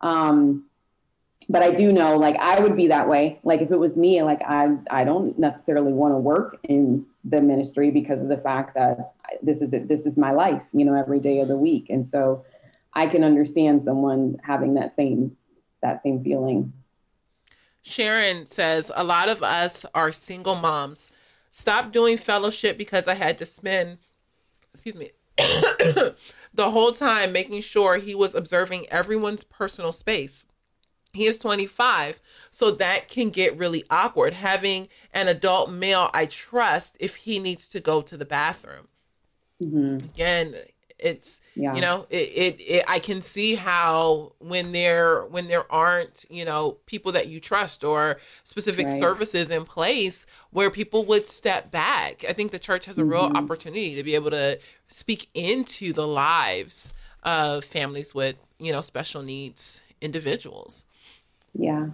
[0.00, 0.64] um,
[1.48, 3.38] but I do know like I would be that way.
[3.44, 7.40] Like if it was me, like I, I don't necessarily want to work in the
[7.40, 10.94] ministry because of the fact that this is it, this is my life, you know,
[10.94, 11.86] every day of the week.
[11.90, 12.44] And so
[12.92, 15.36] I can understand someone having that same,
[15.82, 16.72] that same feeling.
[17.82, 21.10] Sharon says a lot of us are single moms.
[21.58, 23.96] Stop doing fellowship because I had to spend,
[24.74, 26.14] excuse me, the
[26.58, 30.44] whole time making sure he was observing everyone's personal space.
[31.14, 36.98] He is 25, so that can get really awkward having an adult male I trust
[37.00, 38.88] if he needs to go to the bathroom.
[39.62, 40.10] Mm-hmm.
[40.10, 40.56] Again,
[40.98, 41.74] it's Yeah.
[41.74, 46.44] you know it, it it I can see how when there when there aren't you
[46.44, 48.98] know people that you trust or specific Right.
[48.98, 52.24] services in place where people would step back.
[52.28, 53.36] I think the church has a real Mm-hmm.
[53.36, 56.92] opportunity to be able to speak into the lives
[57.22, 60.86] of families with you know special needs individuals.
[61.54, 61.88] Yeah.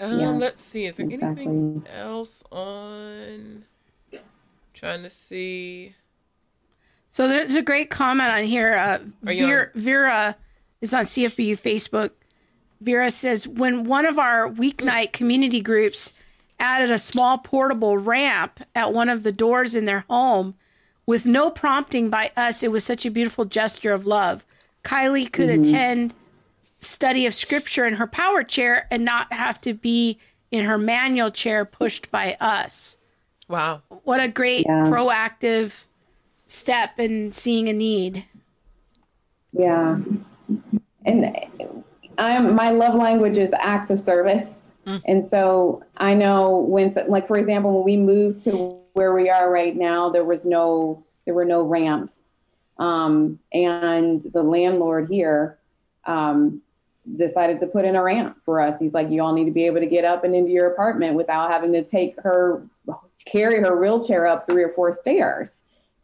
[0.00, 0.86] Um, Yeah, let's see.
[0.86, 3.64] Is there anything else on?
[4.74, 5.94] Trying to see.
[7.12, 8.74] So there's a great comment on here.
[8.74, 10.36] Uh, Are you Vera, Vera
[10.80, 12.10] is on CFBU Facebook.
[12.80, 16.14] Vera says, when one of our weeknight community groups
[16.58, 20.54] added a small portable ramp at one of the doors in their home
[21.04, 24.46] with no prompting by us, it was such a beautiful gesture of love.
[24.82, 26.14] Kylie could attend
[26.80, 30.18] study of scripture in her power chair and not have to be
[30.50, 32.96] in her manual chair pushed by us.
[33.48, 33.82] Wow.
[34.04, 34.84] What a great Yeah.
[34.86, 35.84] proactive
[36.52, 38.26] step in seeing a need.
[39.52, 39.98] Yeah.
[41.04, 41.36] And
[42.18, 44.48] I'm my love language is acts of service.
[45.06, 49.50] And so I know when like for example when we moved to where we are
[49.50, 52.14] right now there was no there were no ramps.
[52.78, 55.58] Um, and the landlord here
[56.04, 56.62] um,
[57.16, 58.74] decided to put in a ramp for us.
[58.80, 61.14] He's like, you all need to be able to get up and into your apartment
[61.14, 62.66] without having to take her,
[63.24, 65.52] carry her wheelchair up three or four stairs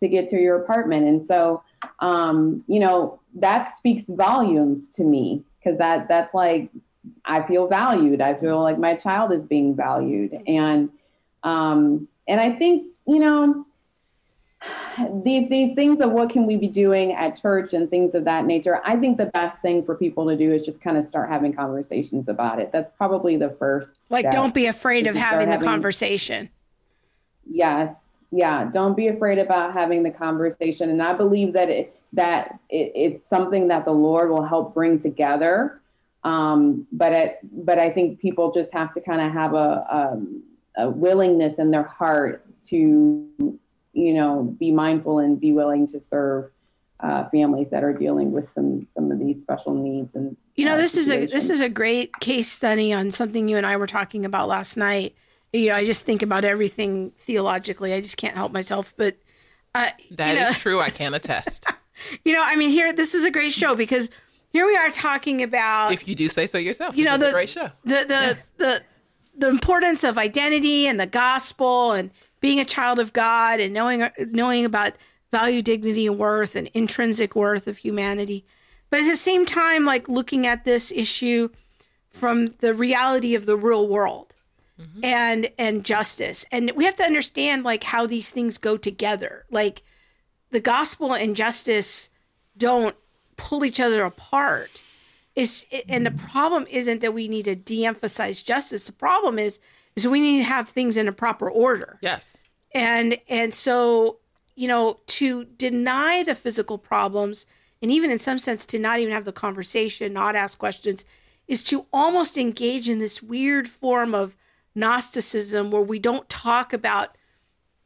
[0.01, 1.07] to get to your apartment.
[1.07, 1.63] And so,
[2.01, 6.71] um, you know, that speaks volumes to me because that that's like,
[7.25, 8.21] I feel valued.
[8.21, 10.37] I feel like my child is being valued.
[10.47, 10.91] And,
[11.43, 13.65] um, and I think, you know,
[15.25, 18.45] these these things of what can we be doing at church and things of that
[18.45, 21.29] nature i think the best thing for people to do is just kind of start
[21.31, 25.51] having conversations about it that's probably the first Like, don't be afraid of start having
[25.51, 26.51] the conversation.
[27.49, 27.95] yes
[28.31, 30.91] yeah don't be afraid about having the conversation.
[30.91, 35.01] And i believe that it that it, it's something that the lord will help bring
[35.01, 35.81] together.
[36.25, 40.43] Um, but it, but i think people just have to kind of have a, um,
[40.77, 43.57] a willingness in their heart to
[43.93, 46.51] you know be mindful and be willing to serve
[47.01, 50.75] uh, families that are dealing with some some of these special needs and You know,
[50.75, 53.77] uh, this is a this is a great case study on something you and I
[53.77, 55.15] were talking about last night.
[55.53, 57.93] You know, I just think about everything theologically.
[57.95, 58.93] I just can't help myself.
[58.97, 59.17] But
[59.75, 60.81] uh, That is you know, true.
[60.81, 61.67] I can attest.
[62.25, 64.11] you know, I mean, here this is a great show because
[64.51, 66.97] here we are talking about if you do say so yourself.
[66.97, 67.71] You know, This is the- a great show.
[67.85, 68.51] the the Yes.
[68.59, 68.83] the
[69.37, 74.09] the importance of identity and the gospel and being a child of God and knowing
[74.33, 74.93] knowing about
[75.31, 78.45] value, dignity, and worth and intrinsic worth of humanity.
[78.91, 81.51] But at the same time, like looking at this issue
[82.11, 84.35] from the reality of the real world
[84.81, 85.05] mm-hmm.
[85.05, 86.45] and and justice.
[86.51, 89.45] And we have to understand like how these things go together.
[89.51, 89.83] Like
[90.51, 92.11] the gospel and justice
[92.57, 92.97] don't
[93.37, 94.83] pull each other apart.
[95.35, 98.87] Is and the problem isn't that we need to de-emphasize justice.
[98.87, 99.61] The problem is
[99.95, 101.99] is we need to have things in a proper order.
[102.03, 102.43] Yes.
[102.73, 104.19] And and so,
[104.57, 107.47] you know, to deny the physical problems
[107.81, 111.05] and even in some sense to not even have the conversation, not ask questions,
[111.47, 114.37] is to almost engage in this weird form of
[114.75, 117.17] Gnosticism where we don't talk about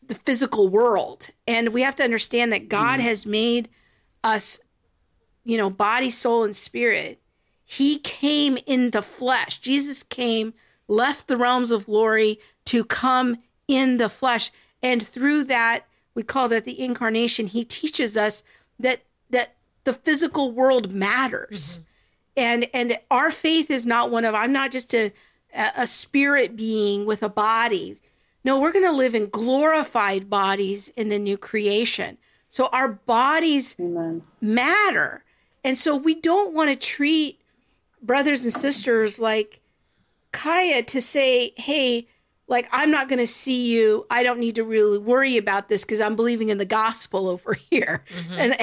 [0.02, 1.30] the physical world.
[1.46, 3.04] And we have to understand that God mm.
[3.04, 3.68] has made
[4.24, 4.60] us,
[5.44, 7.20] you know, body, soul, and spirit.
[7.64, 9.58] He came in the flesh.
[9.58, 10.52] Jesus came,
[10.88, 14.50] left the realms of glory to come in the flesh.
[14.82, 17.46] And through that, we call that the incarnation.
[17.46, 18.42] He teaches us
[18.78, 19.54] that that
[19.84, 21.78] the physical world matters.
[21.78, 21.82] Mm-hmm.
[22.36, 25.12] And and our faith is not one of I'm not just a
[25.54, 28.00] a spirit being with a body.
[28.44, 32.18] No, we're going to live in glorified bodies in the new creation.
[32.48, 34.22] So our bodies Amen.
[34.40, 35.24] matter.
[35.64, 37.40] And so we don't want to treat
[38.02, 39.60] brothers and sisters like
[40.32, 42.08] Kaya to say, hey,
[42.48, 44.06] like I'm not going to see you.
[44.10, 47.54] I don't need to really worry about this because I'm believing in the gospel over
[47.70, 48.04] here.
[48.14, 48.34] Mm-hmm.
[48.34, 48.56] And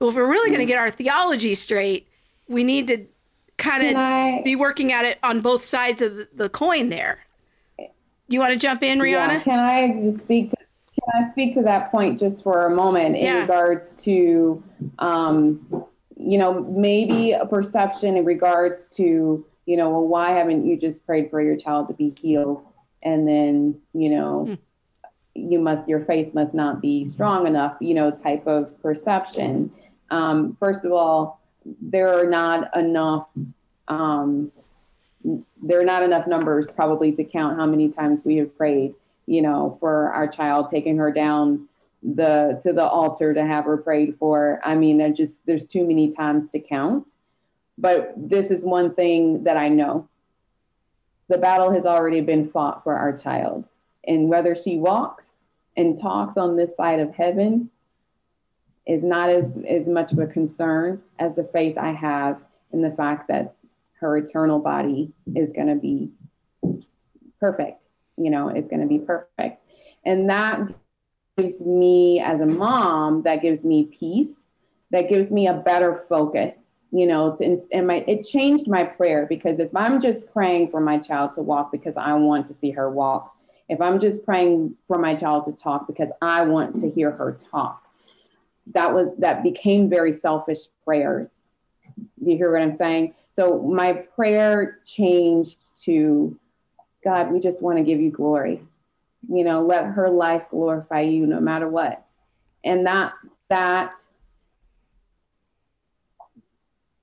[0.00, 2.08] well, if we're really going to get our theology straight,
[2.48, 3.06] we need to
[3.58, 7.24] kind of be working at it on both sides of the, coin there.
[7.78, 7.86] Do
[8.28, 9.28] you want to jump in, Rihanna?
[9.28, 12.70] Yeah, can I just speak to can I speak to that point just for a
[12.70, 13.40] moment in yeah.
[13.40, 14.62] regards to
[15.00, 15.86] um,
[16.22, 21.04] you know, maybe a perception in regards to, you know, well, why haven't you just
[21.04, 22.64] prayed for your child to be healed?
[23.02, 24.58] And then, you know, mm.
[25.34, 29.72] you must, your faith must not be strong enough, you know, type of perception.
[30.10, 31.40] Um, first of all,
[31.80, 33.26] there are not enough
[33.88, 34.50] um,
[35.62, 38.94] there are not enough numbers probably to count how many times we have prayed
[39.26, 41.68] you know for our child taking her down
[42.02, 44.60] the to the altar to have her prayed for.
[44.64, 47.06] I mean there just there's too many times to count.
[47.78, 50.08] But this is one thing that i know.
[51.28, 53.64] The battle has already been fought for our child.
[54.06, 55.24] And whether she walks
[55.76, 57.70] and talks on this side of heaven
[58.86, 62.40] is not as, as much of a concern as the faith I have
[62.72, 63.54] in the fact that
[64.00, 66.10] her eternal body is going to be
[67.38, 67.80] perfect,
[68.16, 69.62] you know, it's going to be perfect.
[70.04, 70.68] And that
[71.38, 74.34] gives me, as a mom, that gives me peace,
[74.90, 76.54] that gives me a better focus,
[76.90, 80.80] you know, to, and my, it changed my prayer because if I'm just praying for
[80.80, 83.34] my child to walk because I want to see her walk,
[83.68, 87.38] if I'm just praying for my child to talk because I want to hear her
[87.50, 87.81] talk,
[88.74, 91.28] that was that became very selfish prayers.
[91.96, 93.14] Do you hear what I'm saying?
[93.34, 96.38] So my prayer changed to
[97.02, 98.62] God, we just want to give you glory.
[99.28, 102.04] You know, let her life glorify you no matter what.
[102.64, 103.12] And that
[103.48, 103.94] that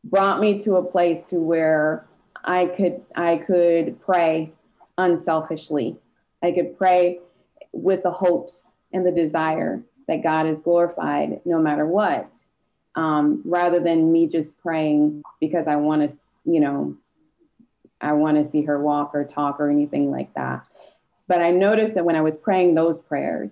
[0.04, 2.08] brought me to a place to where
[2.44, 4.54] I could I could pray
[4.98, 5.98] unselfishly.
[6.42, 7.20] I could pray
[7.72, 12.34] with the hopes and the desire that God is glorified no matter what,
[12.96, 16.18] um, rather than me just praying because I want to,
[16.52, 16.98] you know,
[18.02, 20.66] I want to see her walk or talk or anything like that.
[21.28, 23.52] But I noticed that when I was praying those prayers,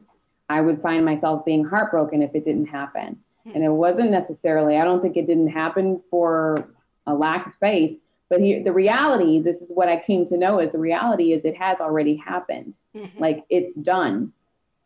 [0.50, 3.20] I would find myself being heartbroken if it didn't happen.
[3.54, 6.68] And it wasn't necessarily, I don't think it didn't happen for
[7.06, 7.98] a lack of faith.
[8.30, 11.46] But here, the reality, this is what I came to know is the reality is
[11.46, 12.74] it has already happened.
[12.96, 13.20] Mm-hmm.
[13.20, 14.34] Like it's done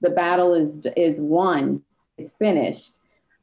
[0.02, 1.84] the battle is is won
[2.18, 2.92] it's finished.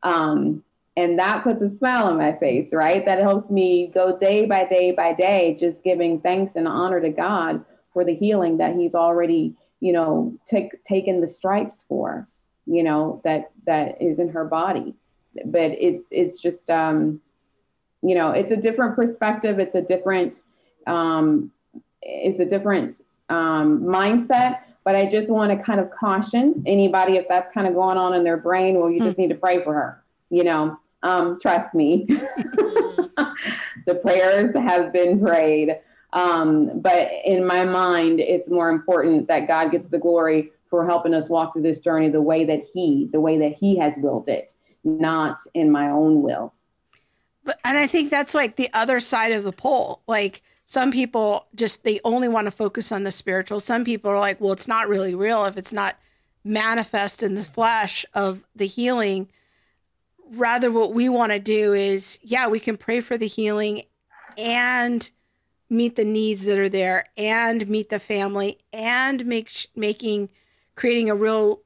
[0.03, 0.63] Um,
[0.97, 3.05] and that puts a smile on my face right?
[3.05, 7.11] That helps me go day by day by day just giving thanks and honor to
[7.11, 12.29] god for the healing that he's already you know take, taken the stripes for
[12.67, 14.95] you know that that is in her body.
[15.45, 17.21] But it's it's just um
[18.03, 20.41] you know it's a different perspective it's a different
[20.87, 21.51] um
[22.03, 22.97] it's a different
[23.29, 27.75] um mindset but I just want to kind of caution anybody if that's kind of
[27.75, 29.21] going on in their brain, well, you just hmm.
[29.21, 30.03] need to pray for her.
[30.31, 35.79] You know, um, trust me, the prayers have been prayed.
[36.15, 41.13] Um, but in my mind, it's more important that God gets the glory for helping
[41.13, 44.31] us walk through this journey the way that He, the way that He has willed
[44.31, 46.55] it, not in my own will.
[47.45, 50.01] But and I think that's like the other side of the pole.
[50.07, 50.41] Like
[50.71, 53.59] some people just they only want to focus on the spiritual.
[53.59, 55.97] Some people are like, well, it's not really real if it's not
[56.45, 59.31] manifest in the flesh of the healing.
[60.31, 63.81] Rather, what we want to do is, yeah, we can pray for the healing
[64.37, 65.11] and
[65.71, 70.29] meet the needs that are there and meet the family and make making
[70.75, 71.63] creating a real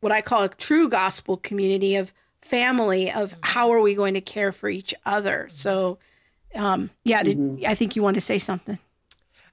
[0.00, 4.22] what I call a true gospel community of family of how are we going to
[4.22, 5.46] care for each other.
[5.50, 5.98] So
[6.54, 7.66] um yeah, did, mm-hmm.
[7.66, 8.78] I think you wanted to say something.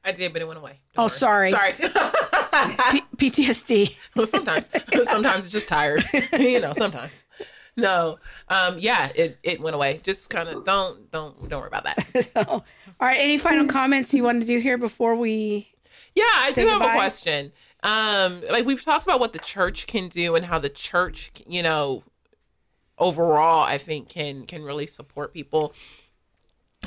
[0.06, 0.80] I did, but it went away.
[0.96, 1.10] Don't oh, worry.
[1.10, 1.52] sorry.
[1.52, 1.74] Sorry.
[2.92, 3.96] P- PTSD.
[4.16, 4.70] well, sometimes,
[5.04, 6.04] sometimes it's just tired.
[6.38, 7.26] you know, sometimes.
[7.76, 8.20] No,
[8.50, 10.00] um, yeah, it, it went away.
[10.04, 12.32] Just kind of don't don't don't worry about that.
[12.36, 12.64] so, all
[13.00, 13.18] right.
[13.20, 15.70] Any final comments you want to do here before we?
[16.14, 16.86] Yeah, I do goodbye?
[16.86, 17.52] have a question.
[17.82, 21.64] Um, like we've talked about what the church can do and how the church, you
[21.64, 22.04] know,
[23.00, 25.74] overall, I think can can really support people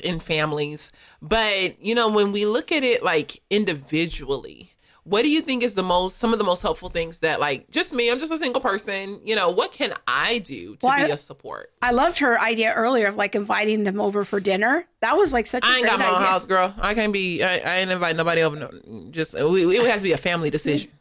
[0.01, 0.93] in families.
[1.21, 4.77] But you know, when we look at it like individually,
[5.07, 7.71] what do you think is the most some of the most helpful things that like
[7.71, 10.97] just me i'm just a single person you know what can i do to well,
[10.97, 11.73] be I, a support?
[11.81, 14.89] I loved her idea earlier of like inviting them over for dinner.
[15.01, 16.75] That was like such a i ain't got my own house girl.
[16.79, 18.71] I can't be i, I ain't invite nobody over no,
[19.11, 20.91] just it, it has to be a family decision.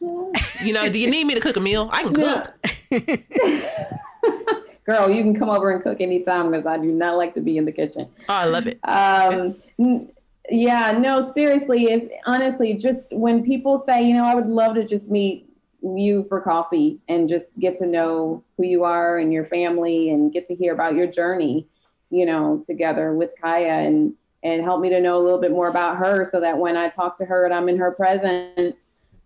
[0.62, 1.90] You know do you need me to cook a meal?
[1.92, 2.54] I can cook
[4.86, 7.58] girl you can come over and cook anytime because i do not like to be
[7.58, 8.08] in the kitchen.
[8.28, 8.78] Oh i love it.
[8.84, 10.02] Um yes.
[10.50, 14.84] yeah, no, seriously, if honestly, just when people say, you know, I would love to
[14.84, 15.50] just meet
[15.82, 20.32] you for coffee and just get to know who you are and your family and
[20.32, 21.66] get to hear about your journey,
[22.10, 25.68] you know, together with Kaya and and help me to know a little bit more
[25.68, 28.76] about her so that when I talk to her and I'm in her presence,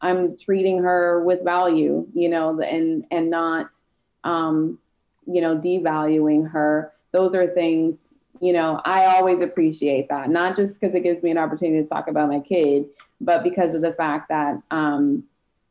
[0.01, 3.71] I'm treating her with value, you know, and and not
[4.25, 4.79] um,
[5.31, 6.93] you know, devaluing her.
[7.13, 7.97] Those are things
[8.41, 11.89] you know, I always appreciate that, not just because it gives me an opportunity to
[11.89, 12.87] talk about my kid,
[13.21, 15.25] but because of the fact that um,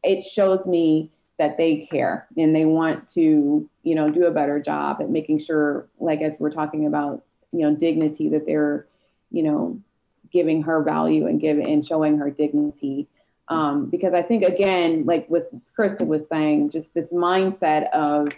[0.04, 4.60] it shows me that they care and they want to, you know, do a better
[4.60, 8.86] job at making sure, like as we're talking about, you know, dignity, that they're,
[9.32, 9.80] you know,
[10.32, 13.08] giving her value and giving and showing her dignity.
[13.48, 15.46] Um, because I think again, like with
[15.76, 18.30] Krista was saying, just this mindset of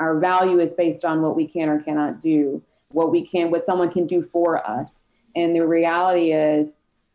[0.00, 3.66] our value is based on what we can or cannot do what we can, what
[3.66, 4.88] someone can do for us.
[5.34, 6.68] And the reality is,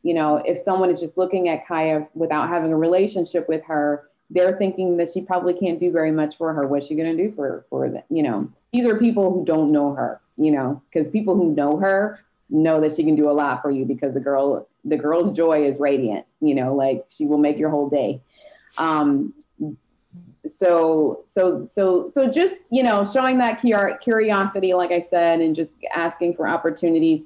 [0.03, 4.09] you know, if someone is just looking at Kaya without having a relationship with her,
[4.29, 6.65] they're thinking that she probably can't do very much for her.
[6.67, 8.03] What's she going to do for for them?
[8.09, 10.21] You know, these are people who don't know her.
[10.37, 13.69] You know, because people who know her know that she can do a lot for
[13.69, 16.25] you because the girl the girl's joy is radiant.
[16.39, 18.21] You know, like she will make your whole day.
[18.77, 19.33] Um,
[20.47, 25.71] so so so so just you know showing that curiosity like i said and just
[25.93, 27.21] asking for opportunities.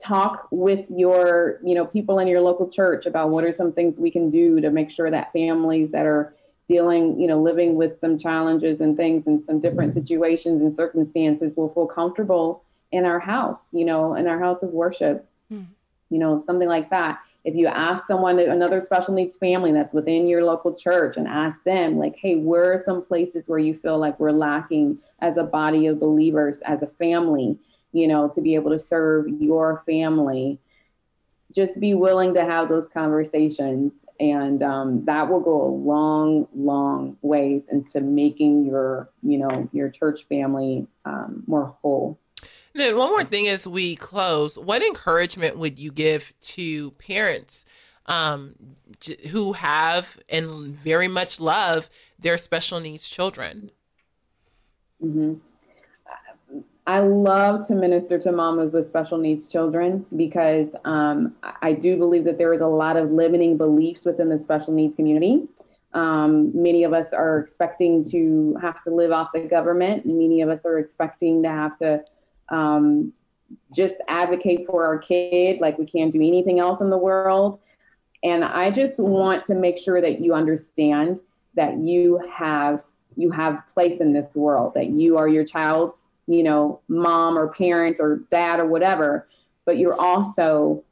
[0.00, 3.98] Talk with your you know people in your local church about what are some things
[3.98, 6.34] we can do to make sure that families that are
[6.68, 11.52] dealing you know living with some challenges and things and some different situations and circumstances
[11.56, 12.62] will feel comfortable
[12.92, 15.28] in our house you know in our house of worship.
[15.52, 15.66] Mm.
[16.10, 20.26] you know something like that if you ask someone another special needs family that's within
[20.26, 23.98] your local church and ask them like hey where are some places where you feel
[23.98, 27.58] like we're lacking as a body of believers as a family
[27.92, 30.58] you know to be able to serve your family?
[31.54, 37.16] Just be willing to have those conversations and um, that will go a long long
[37.22, 42.18] ways into making your you know your church family um, more whole
[42.78, 47.64] then one more thing as we close, what encouragement would you give to parents
[48.06, 48.54] um,
[49.30, 53.70] who have and very much love their special needs children?
[55.02, 55.34] Mm-hmm.
[56.86, 62.24] I love to minister to mamas with special needs children because um, I do believe
[62.24, 65.46] that there is a lot of limiting beliefs within the special needs community.
[65.92, 70.40] Um, many of us are expecting to have to live off the government, and many
[70.40, 72.04] of us are expecting to have to
[72.50, 73.12] um,
[73.74, 77.60] just advocate for our kid like we can't do anything else in the world.
[78.22, 81.20] And I just want to make sure that you understand
[81.54, 82.82] that you have
[83.16, 85.96] you have place in this world, that you are your child's,
[86.28, 89.28] you know, mom or parent or dad or whatever,
[89.64, 90.84] but you're also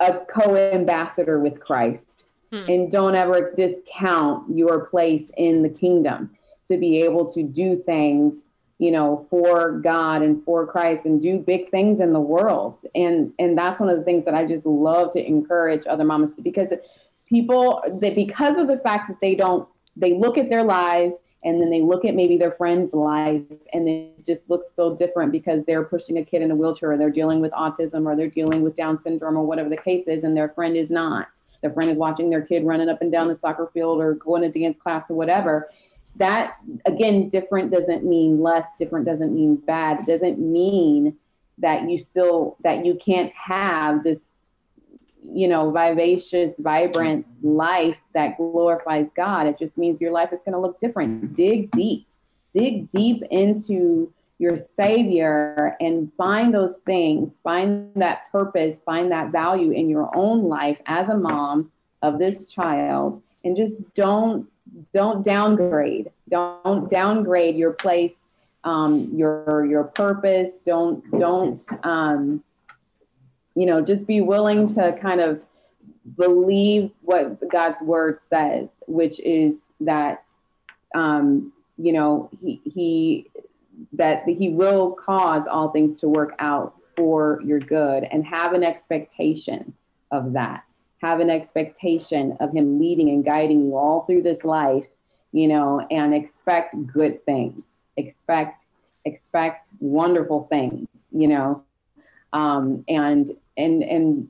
[0.00, 2.24] a co-ambassador with Christ.
[2.50, 2.64] Hmm.
[2.68, 6.30] And don't ever discount your place in the kingdom
[6.68, 8.36] to be able to do things
[8.78, 12.78] you know for god and for christ and do big things in the world.
[12.94, 16.34] And and that's one of the things that i just love to encourage other mamas
[16.34, 16.70] to because
[17.28, 21.60] people that because of the fact that they don't they look at their lives and
[21.60, 23.40] then they look at maybe their friend's life
[23.72, 26.98] and it just looks so different because they're pushing a kid in a wheelchair or
[26.98, 30.24] they're dealing with autism or they're dealing with down syndrome or whatever the case is
[30.24, 31.28] and their friend is not.
[31.62, 34.42] Their friend is watching their kid running up and down the soccer field or going
[34.42, 35.70] to dance class or whatever
[36.16, 36.56] that
[36.86, 40.00] again different doesn't mean less different doesn't mean bad.
[40.00, 41.16] It doesn't mean
[41.58, 44.20] that you still that you can't have this
[45.32, 49.46] you know, vivacious, vibrant life that glorifies God.
[49.46, 51.34] It just means your life is going to look different.
[51.34, 52.06] Dig deep,
[52.54, 59.72] dig deep into your Savior and find those things, find that purpose, find that value
[59.72, 61.72] in your own life as a mom
[62.02, 64.48] of this child, and just don't
[64.94, 66.10] don't downgrade.
[66.28, 68.14] Don't downgrade your place,
[68.64, 70.50] um, your your purpose.
[70.64, 72.42] Don't don't um,
[73.56, 75.40] you know, just be willing to kind of
[76.16, 80.24] believe what God's word says, which is that,
[80.94, 83.30] um, you know, he, he,
[83.94, 88.62] that he will cause all things to work out for your good and have an
[88.62, 89.72] expectation
[90.10, 90.62] of that.
[91.02, 94.86] Have an expectation of him leading and guiding you all through this life,
[95.32, 97.64] you know, and expect good things.
[97.96, 98.64] Expect,
[99.04, 101.62] expect wonderful things, you know.
[102.32, 104.28] Um, and and and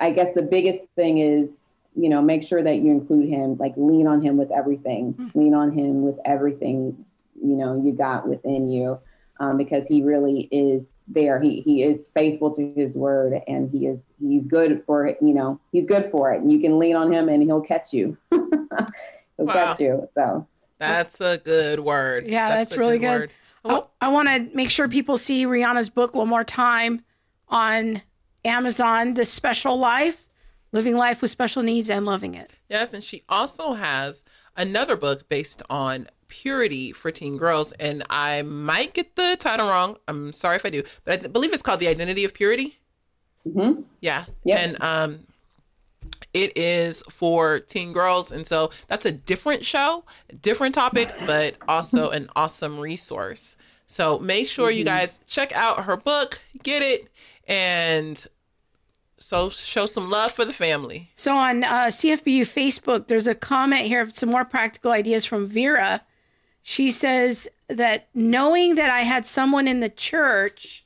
[0.00, 1.50] I guess the biggest thing is
[1.96, 5.38] you know make sure that you include him like lean on him with everything mm-hmm.
[5.38, 7.04] lean on him with everything
[7.34, 8.98] you know you got within you
[9.40, 13.86] um, because he really is there he he is faithful to his word and he
[13.86, 16.94] is he's good for it you know he's good for it and you can lean
[16.96, 18.46] on him and he'll catch you he'll
[19.38, 19.52] wow.
[19.52, 20.46] catch you so
[20.78, 23.30] that's a good word yeah that's, that's really good,
[23.64, 23.90] good.
[24.00, 27.02] I, I want to make sure people see rihanna's book one more time
[27.48, 28.02] on
[28.44, 30.26] Amazon, The Special Life,
[30.72, 32.52] Living Life with Special Needs and Loving It.
[32.68, 34.24] Yes, and she also has
[34.56, 37.72] another book based on purity for teen girls.
[37.72, 39.98] And I might get the title wrong.
[40.08, 42.78] I'm sorry if I do, but I believe it's called The Identity of Purity.
[43.46, 43.82] Mm-hmm.
[44.00, 44.24] Yeah.
[44.44, 44.58] Yep.
[44.58, 45.26] And um,
[46.32, 48.32] it is for teen girls.
[48.32, 50.04] And so that's a different show,
[50.40, 53.56] different topic, but also an awesome resource.
[53.86, 54.78] So make sure mm-hmm.
[54.78, 57.08] you guys check out her book, get it,
[57.48, 58.24] and
[59.18, 61.10] so show some love for the family.
[61.14, 65.44] So on uh, CFBU Facebook, there's a comment here of some more practical ideas from
[65.44, 66.02] Vera.
[66.62, 70.84] She says that knowing that I had someone in the church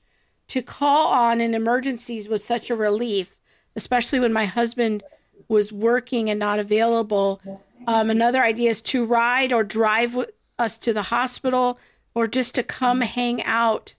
[0.48, 3.36] to call on in emergencies was such a relief,
[3.74, 5.02] especially when my husband
[5.48, 7.40] was working and not available.
[7.86, 11.78] Um, another idea is to ride or drive with us to the hospital
[12.14, 13.94] or just to come hang out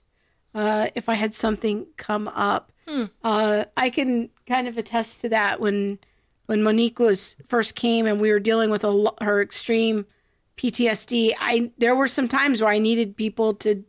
[0.54, 2.72] uh, if I had something come up.
[2.88, 3.04] Hmm.
[3.22, 5.98] Uh, I can kind of attest to that when
[6.46, 10.06] when Monique was first came and we were dealing with a, her extreme
[10.56, 11.32] PTSD.
[11.38, 13.84] I there were some times where I needed people to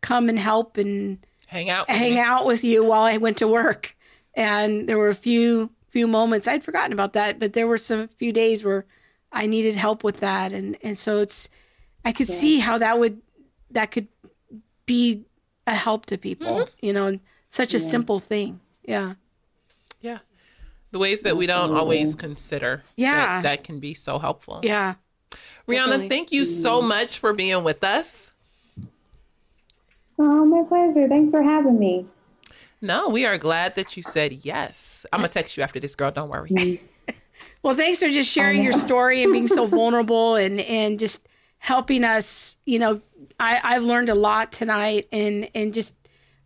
[0.00, 2.20] come and help and hang out hang me.
[2.20, 3.96] out with you while I went to work.
[4.34, 8.08] And there were a few few moments I'd forgotten about that, but there were some
[8.08, 8.84] few days where
[9.32, 11.48] I needed help with that, and and so it's
[12.04, 12.34] I could yeah.
[12.34, 13.22] see how that would
[13.70, 14.08] that could
[14.86, 15.24] be
[15.66, 16.86] a help to people, mm-hmm.
[16.86, 17.18] you know,
[17.50, 17.88] such a yeah.
[17.88, 18.60] simple thing.
[18.84, 19.14] Yeah.
[20.00, 20.18] Yeah.
[20.92, 22.84] The ways that we don't always consider.
[22.94, 23.16] Yeah.
[23.16, 24.60] That, that can be so helpful.
[24.62, 24.94] Yeah.
[25.68, 26.08] Rihanna, Definitely.
[26.08, 28.30] thank you so much for being with us.
[30.18, 31.08] Oh, my pleasure.
[31.08, 32.06] Thanks for having me.
[32.80, 35.04] No, we are glad that you said yes.
[35.12, 36.10] I'm going to text you after this, girl.
[36.10, 36.50] Don't worry.
[36.50, 36.80] Mm.
[37.62, 41.26] well, thanks for just sharing your story and being so vulnerable and, and just
[41.58, 43.00] helping us, you know,
[43.40, 45.94] I, I've learned a lot tonight and and just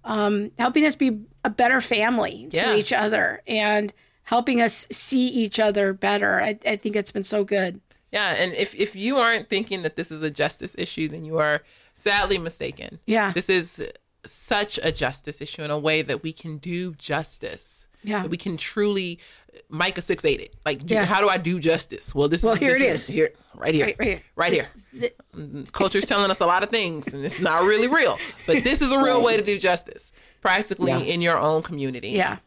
[0.05, 2.75] um, helping us be a better family to yeah.
[2.75, 3.93] each other and
[4.25, 6.41] helping us see each other better.
[6.41, 7.81] I, I think it's been so good.
[8.13, 11.39] Yeah, and if if you aren't thinking that this is a justice issue, then you
[11.39, 11.63] are
[11.95, 12.99] sadly mistaken.
[13.07, 13.83] Yeah, this is
[14.25, 17.87] such a justice issue in a way that we can do justice.
[18.03, 19.21] Yeah, we can truly
[19.69, 20.57] Micah six eight it.
[20.65, 21.05] Like, yeah.
[21.05, 22.15] how do I do justice?
[22.15, 23.07] Well, this well, is here this it is.
[23.07, 25.11] here, right here, right, right here, right here.
[25.37, 25.63] Mm-hmm.
[25.73, 28.19] Culture's telling us a lot of things, and it's not really real.
[28.47, 30.99] But this is a real way to do justice, practically yeah.
[30.99, 32.11] in your own community.
[32.11, 32.39] Yeah.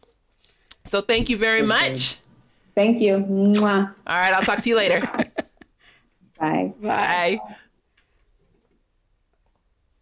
[0.84, 2.18] So thank you very much.
[2.74, 3.16] Thank you.
[3.16, 3.94] Mwah.
[4.06, 5.02] All right, I'll talk to you later.
[6.38, 6.72] Bye.
[6.80, 7.40] Bye.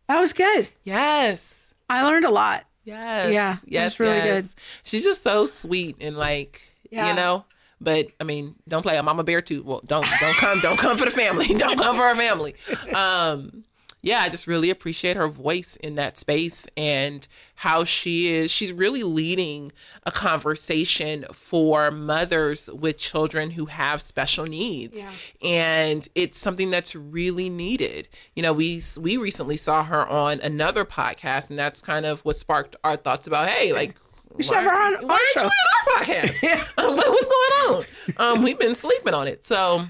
[0.09, 0.69] That was good.
[0.85, 1.75] Yes.
[1.89, 2.65] I learned a lot.
[2.85, 3.33] Yes.
[3.33, 3.57] Yeah.
[3.65, 4.01] Yes.
[4.01, 4.43] really yes.
[4.43, 4.55] good.
[4.83, 7.11] She's just so sweet and like yeah.
[7.11, 7.45] You know?
[7.81, 9.63] But I mean, don't play a mama bear too.
[9.63, 11.47] Well, don't don't come, don't come for the family.
[11.59, 12.55] Don't come for our family.
[12.95, 13.65] Um
[14.03, 17.27] yeah, I just really appreciate her voice in that space and
[17.57, 18.51] how she is.
[18.51, 19.70] She's really leading
[20.05, 25.11] a conversation for mothers with children who have special needs, Yeah.
[25.49, 28.09] and it's something that's really needed.
[28.35, 32.37] You know, we we recently saw her on another podcast, and that's kind of what
[32.37, 33.97] sparked our thoughts about, hey, like.
[34.35, 35.43] We should have her on why our aren't show.
[35.43, 36.69] you on our podcast?
[36.79, 37.85] Um, what- what's going
[38.19, 38.37] on?
[38.39, 39.87] Um, we've been sleeping on it, so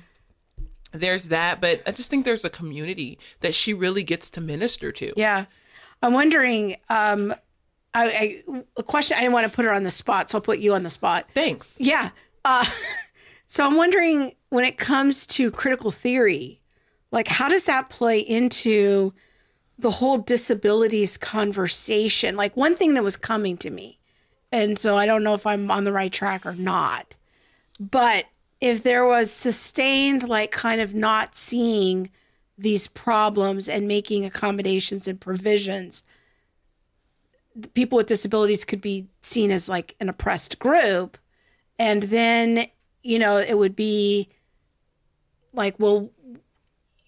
[0.92, 4.92] there's that but i just think there's a community that she really gets to minister
[4.92, 5.46] to Yeah.
[6.02, 7.32] I'm wondering, um,
[7.94, 10.42] I, I, a question, I didn't want to put her on the spot, so I'll
[10.42, 11.28] put you on the spot.
[11.34, 12.10] thanks Yeah.
[12.44, 12.64] Uh,
[13.46, 16.60] so I'm wondering when it comes to critical theory,
[17.12, 19.14] like how does that play into
[19.78, 22.34] the whole disabilities conversation?
[22.36, 24.00] Like one thing that was coming to me,
[24.50, 27.16] and so I don't know if I'm on the right track or not,
[27.78, 28.24] but
[28.62, 32.12] if there was sustained, like kind of not seeing
[32.56, 36.04] these problems and making accommodations and provisions,
[37.74, 41.18] people with disabilities could be seen as like an oppressed group.
[41.76, 42.66] And then
[43.02, 44.28] you know it would be
[45.52, 46.08] like well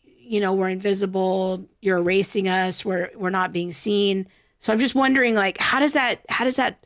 [0.02, 4.26] you know we're invisible you're erasing us we're we're not being seen.
[4.58, 6.84] So i'm just wondering like how does that how does that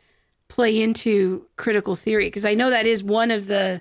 [0.49, 2.27] play into critical theory?
[2.27, 3.81] Because i know that is one of the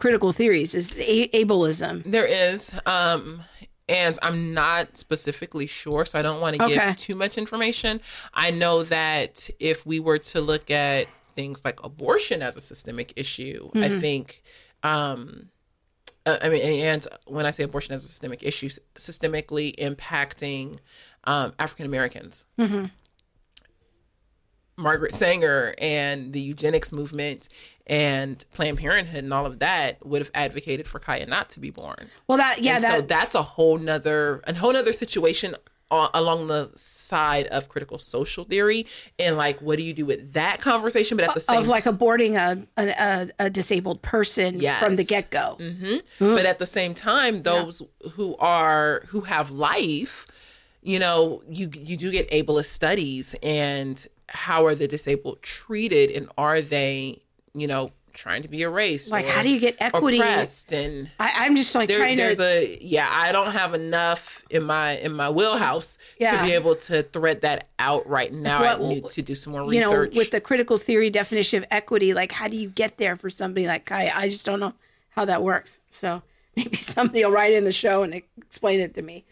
[0.00, 3.42] critical theories is a- ableism there is um
[3.88, 6.74] and i'm not specifically sure so i don't want to Okay.
[6.74, 8.00] give too much information
[8.34, 11.06] i know that if we were to look at
[11.36, 14.42] things like abortion as a systemic issue i think
[14.82, 15.48] um
[16.26, 20.76] uh, I mean, and when I say abortion as a systemic issue, systemically impacting
[21.24, 22.44] um, African Americans.
[24.76, 27.48] Margaret Sanger and the eugenics movement
[27.90, 31.68] and Planned Parenthood and all of that would have advocated for Kaya not to be
[31.70, 32.08] born.
[32.28, 35.54] well that yeah and that so that's a whole nother a whole nother situation
[35.90, 38.86] along the side of critical social theory.
[39.18, 41.82] And like what do you do with that conversation but at the same of like
[41.82, 44.80] aborting a a, a, disabled person Yes.
[44.80, 45.56] from the get-go.
[45.58, 46.24] Mm-hmm.
[46.24, 46.36] Mm.
[46.36, 50.26] But at the same time those who are who have life
[50.80, 53.34] you know you you do get ableist studies.
[53.42, 56.10] And how are the disabled treated?
[56.10, 57.22] And are they
[57.54, 60.18] you know trying to be erased Like, how do you get equity?
[60.18, 63.72] oppressed and I, i'm just like there, trying there's to a yeah i don't have
[63.72, 66.36] enough in my in my wheelhouse Yeah.
[66.36, 69.72] to be able to thread that out right now i need to do some more
[69.72, 73.14] you know, with the critical theory definition of equity, like how do you get there
[73.14, 74.10] for somebody like Kaya?
[74.12, 74.74] I just don't know
[75.10, 75.78] how that works.
[75.90, 76.22] So
[76.56, 79.24] maybe somebody will write in the show and explain it to me.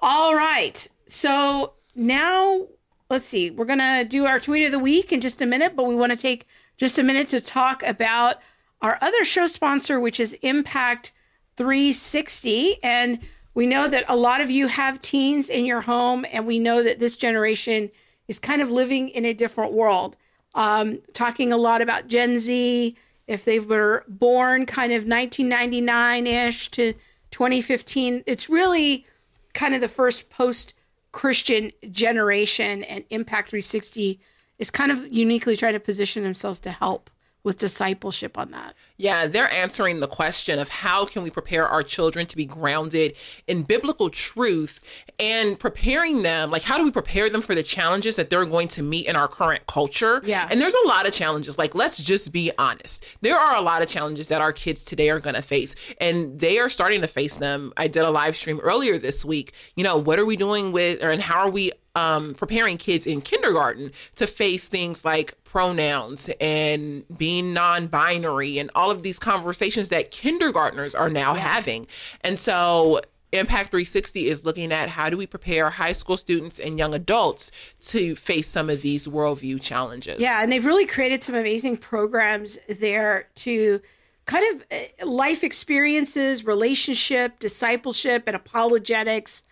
[0.00, 0.86] All right.
[1.06, 2.66] So now
[3.10, 3.50] let's see.
[3.50, 6.12] We're gonna do our tweet of the week in just a minute, but we want
[6.12, 6.46] to take
[6.76, 8.36] just a minute to talk about
[8.80, 11.12] our other show sponsor, which is Impact
[11.56, 12.82] 360.
[12.82, 13.20] And
[13.54, 16.82] we know that a lot of you have teens in your home, and we know
[16.82, 17.90] that this generation
[18.28, 20.16] is kind of living in a different world.
[20.54, 22.96] Um, talking a lot about Gen Z,
[23.26, 26.94] if they were born kind of 1999 ish to
[27.30, 29.06] 2015, it's really
[29.54, 30.74] kind of the first post
[31.12, 34.18] Christian generation, and Impact 360
[34.62, 37.10] is kind of uniquely trying to position themselves to help
[37.42, 38.74] with discipleship on that.
[38.96, 43.16] Yeah, they're answering the question of how can we prepare our children to be grounded
[43.48, 44.78] in biblical truth
[45.18, 48.68] and preparing them, like how do we prepare them for the challenges that they're going
[48.68, 50.22] to meet in our current culture?
[50.24, 50.46] Yeah.
[50.48, 51.58] And there's a lot of challenges.
[51.58, 53.04] Like let's just be honest.
[53.22, 56.38] There are a lot of challenges that our kids today are going to face and
[56.38, 57.72] they are starting to face them.
[57.76, 59.52] I did a live stream earlier this week.
[59.74, 63.06] You know, what are we doing with or and how are we um, preparing kids
[63.06, 69.90] in kindergarten to face things like pronouns and being non-binary and all of these conversations
[69.90, 71.86] that kindergartners are now having.
[72.22, 73.00] And so
[73.32, 77.50] Impact 360 is looking at how do we prepare high school students and young adults
[77.80, 80.20] to face some of these worldview challenges.
[80.20, 83.80] Yeah, and they've really created some amazing programs there to
[84.26, 89.42] kind of uh, life experiences, relationship, discipleship, and apologetics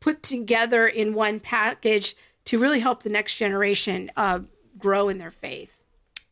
[0.00, 2.16] put together in one package
[2.46, 4.40] to really help the next generation uh,
[4.78, 5.78] grow in their faith.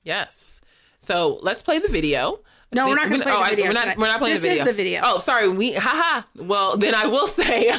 [0.02, 0.60] Yes.
[1.00, 2.40] So let's play the video.
[2.70, 4.48] No, we're not gonna play the I- video We're not, we're not playing This the
[4.48, 4.64] is video.
[4.66, 5.00] the video.
[5.04, 5.48] Oh, sorry.
[5.48, 6.22] We haha.
[6.36, 7.78] Well, then I will say, y'all,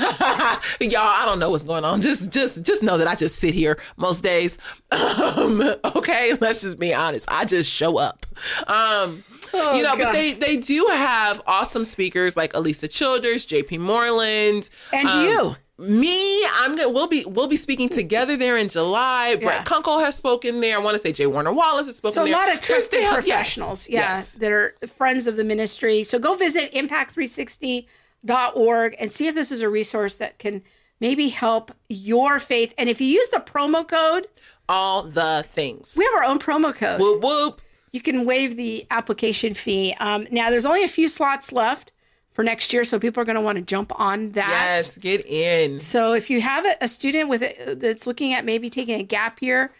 [1.03, 2.01] I don't know what's going on.
[2.01, 4.57] Just, just, just know that I just sit here most days.
[4.91, 5.61] Um,
[5.95, 7.27] okay, let's just be honest.
[7.31, 8.25] I just show up.
[8.67, 13.77] Um, you know, but they they do have awesome speakers like Alisa Childers, J.P.
[13.77, 15.55] Moreland, And um, you.
[15.79, 19.37] Me, I'm gonna we'll be we'll be speaking together there in July.
[19.37, 20.75] Brett Kunkle has spoken there.
[20.77, 21.25] I want to say J.
[21.25, 22.33] Warner Wallace has spoken there.
[22.33, 24.33] So a lot of trusted have- yes, professionals, yeah, yes.
[24.33, 26.03] that are friends of the ministry.
[26.03, 30.61] So go visit impact360.org and see if this is a resource that can
[30.99, 32.73] maybe help your faith.
[32.77, 34.27] And if you use the promo code,
[34.67, 35.95] All the things.
[35.97, 36.99] we have our own promo code.
[36.99, 37.61] Whoop whoop.
[37.91, 39.95] you can waive the application fee.
[39.99, 41.93] Um, now, there's only a few slots left
[42.39, 44.47] for next year, so people are going to want to jump on that.
[44.77, 45.77] Yes, get in.
[45.81, 49.41] So if you have a, student with a, that's looking at maybe taking a gap
[49.41, 49.73] year,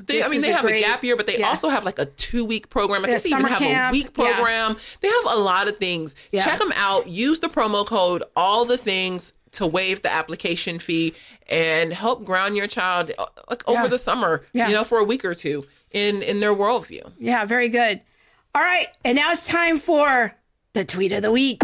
[0.00, 1.46] They, I mean, they a have great- a gap year, but they yeah.
[1.46, 3.04] also have like a two week program.
[3.04, 4.32] I Yeah, think they even have camp, a week yeah.
[4.34, 4.76] program.
[5.00, 6.16] They have a lot of things.
[6.32, 6.44] Yeah.
[6.44, 7.06] Check them out.
[7.06, 11.14] Use the promo code, all the things to waive the application fee
[11.48, 14.66] and help ground your child uh, like over the summer, Yeah.
[14.66, 17.12] you know, for a week or two in in their worldview.
[17.20, 18.00] yeah, very good.
[18.56, 20.34] All right, and now it's time for
[20.72, 21.62] the tweet of the week.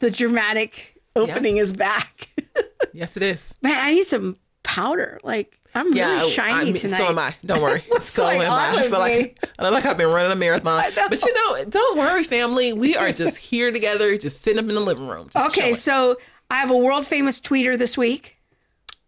[0.00, 1.68] The dramatic opening Yes.
[1.68, 2.28] is back.
[2.92, 3.54] Yes, it is.
[3.62, 5.20] Man, I need some powder.
[5.22, 6.98] Like I'm really shiny I mean, tonight.
[6.98, 7.34] So am I.
[7.44, 7.84] Don't worry.
[8.00, 8.78] so am I.
[8.78, 10.82] I feel like I feel like I've been running a marathon.
[11.08, 12.72] But you know, don't worry, family.
[12.72, 15.28] We are just here together, just sitting up in the living room.
[15.36, 15.74] Okay, chilling.
[15.76, 16.16] so
[16.50, 18.38] I have a world famous tweeter this week.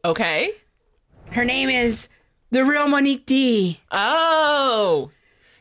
[0.05, 0.53] Okay.
[1.31, 2.09] Her name is
[2.51, 3.81] the real Monique D.
[3.91, 5.11] Oh,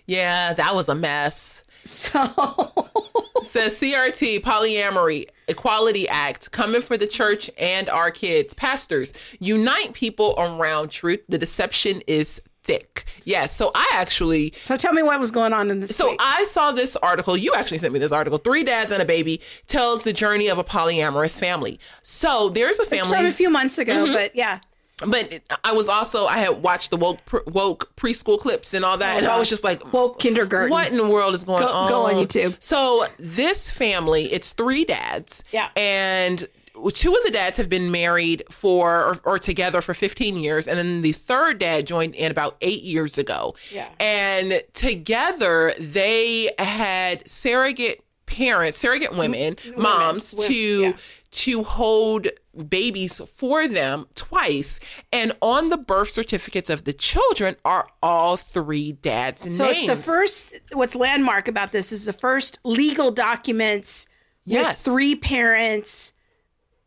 [0.06, 1.64] yeah, that was a mess.
[1.90, 2.20] So
[3.44, 8.54] Says CRT, polyamory, Equality Act, coming for the church and our kids.
[8.54, 11.22] Pastors, unite people around truth.
[11.30, 13.06] The deception is thick.
[13.24, 15.96] Yes, so I actually so tell me what was going on in this.
[15.96, 16.18] So week.
[16.22, 17.36] I saw this article.
[17.38, 18.38] You actually sent me this article.
[18.38, 21.80] Three dads and a baby tells the journey of a polyamorous family.
[22.04, 24.14] So there's a it's from a few months ago, Mm-hmm.
[24.14, 24.60] but yeah.
[25.08, 28.98] But I was also I had watched the woke pr- woke preschool clips and all
[28.98, 30.72] that, and I was just like, Woke kindergarten.
[30.72, 31.90] what in the world is going Go- on?
[31.90, 32.56] go on YouTube.
[32.60, 35.44] So this family, it's three dads.
[35.52, 35.70] Yeah.
[35.76, 36.48] And
[36.94, 40.78] two of the dads have been married for or, or together for 15 years, and
[40.78, 43.54] then the third dad joined in about eight years ago.
[43.72, 43.90] Yeah.
[44.00, 50.94] And together they had surrogate parents, surrogate women, moms Women, to yeah.
[51.32, 52.28] To hold
[52.68, 54.80] babies for them twice
[55.14, 59.88] and on the birth certificates of the children are all three dads So names it's
[59.88, 60.54] the first.
[60.74, 64.08] What's landmark about this is the first legal documents
[64.46, 64.78] Yes.
[64.86, 66.14] with three parents,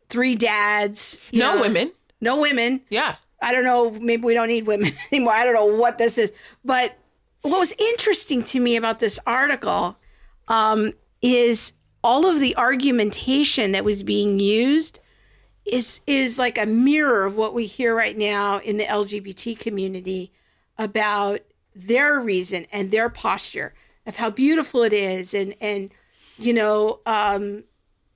[0.09, 2.81] three dads, no know, women no women.
[2.89, 3.91] yeah I don't know.
[3.91, 5.33] Maybe we don't need women anymore.
[5.33, 6.31] I don't know what this is.
[6.63, 6.97] But
[7.41, 9.97] what was interesting to me about this article
[10.47, 11.73] um, is
[12.03, 14.99] all of the argumentation that was being used
[15.65, 20.31] is is like a mirror of what we hear right now in the LGBT community
[20.77, 21.39] about
[21.73, 23.73] their reason and their posture
[24.05, 25.91] of how beautiful it is and and
[26.37, 27.63] you know um,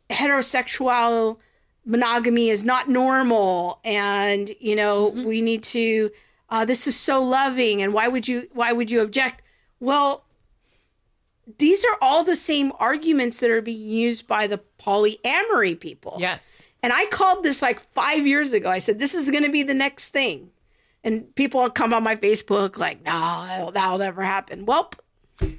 [0.09, 1.37] heterosexual
[1.85, 6.11] monogamy is not normal and you know we need to
[6.49, 9.41] uh, this is so loving and why would you why would you object?
[9.79, 10.26] Well
[11.57, 16.17] these are all the same arguments that are being used by the polyamory people.
[16.19, 16.63] Yes.
[16.83, 18.69] And i called this like five years ago.
[18.69, 20.51] I said this is going to be the next thing.
[21.03, 24.65] And people will come on my facebook like no that'll, that'll never happen.
[24.65, 24.91] Well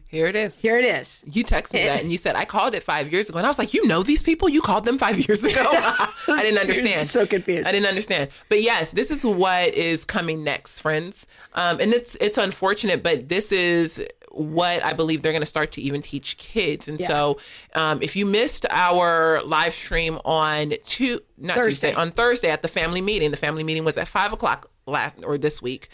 [0.08, 0.60] here it is.
[0.60, 1.22] Here it is.
[1.26, 3.38] You texted me that and you said I called it five years ago.
[3.38, 4.48] And I was like you know these people?
[4.48, 5.64] You called them five years ago?
[5.72, 7.06] I didn't understand.
[7.06, 7.66] So confused.
[7.66, 8.30] I didn't understand.
[8.48, 11.26] But yes this is what is coming next friends.
[11.54, 15.72] Um, and it's it's unfortunate but this is what I believe they're going to start
[15.72, 17.38] to even teach kids and so
[17.74, 21.88] um, if you missed our live stream on two not Thursday.
[21.88, 25.16] Tuesday on Thursday at the family meeting the family meeting was at five o'clock last
[25.24, 25.88] or this week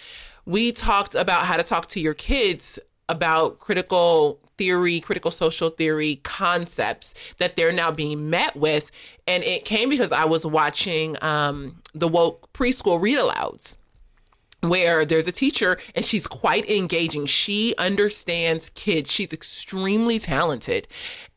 [0.47, 2.79] we talked about how to talk to your kids
[3.09, 8.91] about critical theory, critical social theory concepts that they're now being met with.
[9.27, 13.77] And it came because I was watching um, the woke preschool read alouds
[14.69, 17.27] where there's a teacher and she's quite engaging.
[17.27, 19.11] She understands kids.
[19.11, 20.89] She's extremely talented.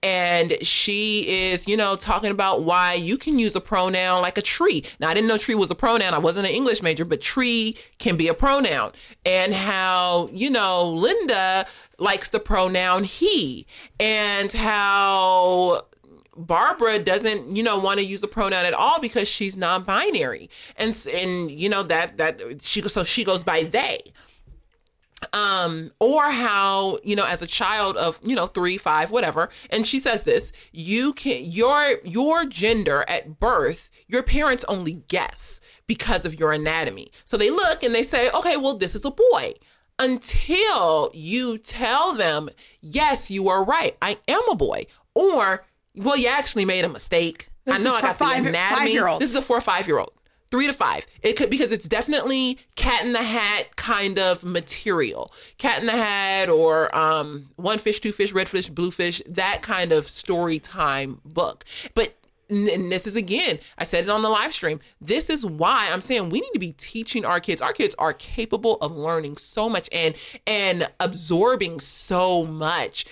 [0.03, 4.41] And she is, you know, talking about why you can use a pronoun like a
[4.41, 4.85] tree.
[4.99, 6.13] Now, I didn't know tree was a pronoun.
[6.13, 8.91] I wasn't an English major, but tree can be a pronoun.
[9.25, 11.65] And how, you know, Linda
[11.97, 13.65] likes the pronoun he.
[13.99, 15.87] And how
[16.37, 20.95] Barbara doesn't, you know, want to use a pronoun at all because she's non-binary, and
[21.13, 23.99] and you know that that she so she goes by they.
[25.33, 29.87] Um, or how you know, as a child of you know three, five, whatever, and
[29.87, 36.25] she says this: you can your your gender at birth, your parents only guess because
[36.25, 37.11] of your anatomy.
[37.25, 39.53] So they look and they say, okay, well, this is a boy.
[39.99, 42.49] Until you tell them,
[42.81, 44.85] yes, you are right, I am a boy,
[45.15, 45.65] or
[45.97, 47.49] well, you actually made a mistake.
[47.65, 48.79] This I know I got five- the anatomy.
[48.79, 49.19] five-year-olds.
[49.19, 50.11] This is a four or five year old.
[50.49, 51.05] three to five.
[51.21, 55.33] It could because it's definitely cat in the hat kind of material.
[55.57, 59.61] Cat in the hat or um, one fish, two fish, red fish, blue fish, that
[59.61, 61.65] kind of story time book.
[61.93, 62.13] But
[62.49, 64.79] and this is again, I said it on the live stream.
[65.01, 67.61] This is why I'm saying we need to be teaching our kids.
[67.61, 70.15] Our kids are capable of learning so much and
[70.45, 73.05] and absorbing so much.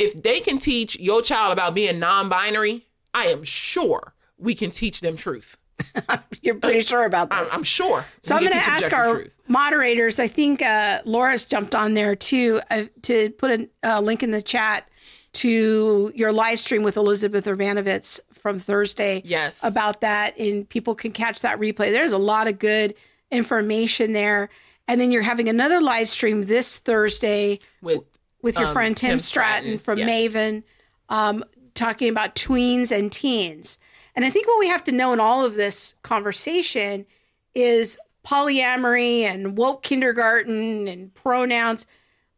[0.00, 5.00] If they can teach your child about being non-binary, I am sure we can teach
[5.00, 5.58] them truth.
[6.42, 7.50] You're pretty sure about this.
[7.50, 8.04] I'm, I'm sure.
[8.22, 9.36] So I'm going to ask our truth.
[9.48, 10.18] moderators.
[10.18, 14.30] I think uh, Laura's jumped on there too uh, to put a uh, link in
[14.30, 14.88] the chat
[15.32, 19.22] to your live stream with Elizabeth Urbanowicz from Thursday.
[19.24, 19.62] Yes.
[19.62, 21.92] about that, and people can catch that replay.
[21.92, 22.94] There's a lot of good
[23.30, 24.48] information there.
[24.88, 28.00] And then you're having another live stream this Thursday with
[28.42, 30.08] with your um, friend Tim, Tim Stratton, Stratton, from yes.
[30.08, 30.62] Maven,
[31.08, 31.44] um,
[31.74, 33.78] talking about tweens and teens.
[34.14, 37.06] And I think what we have to know in all of this conversation
[37.54, 41.86] is polyamory and woke kindergarten and pronouns.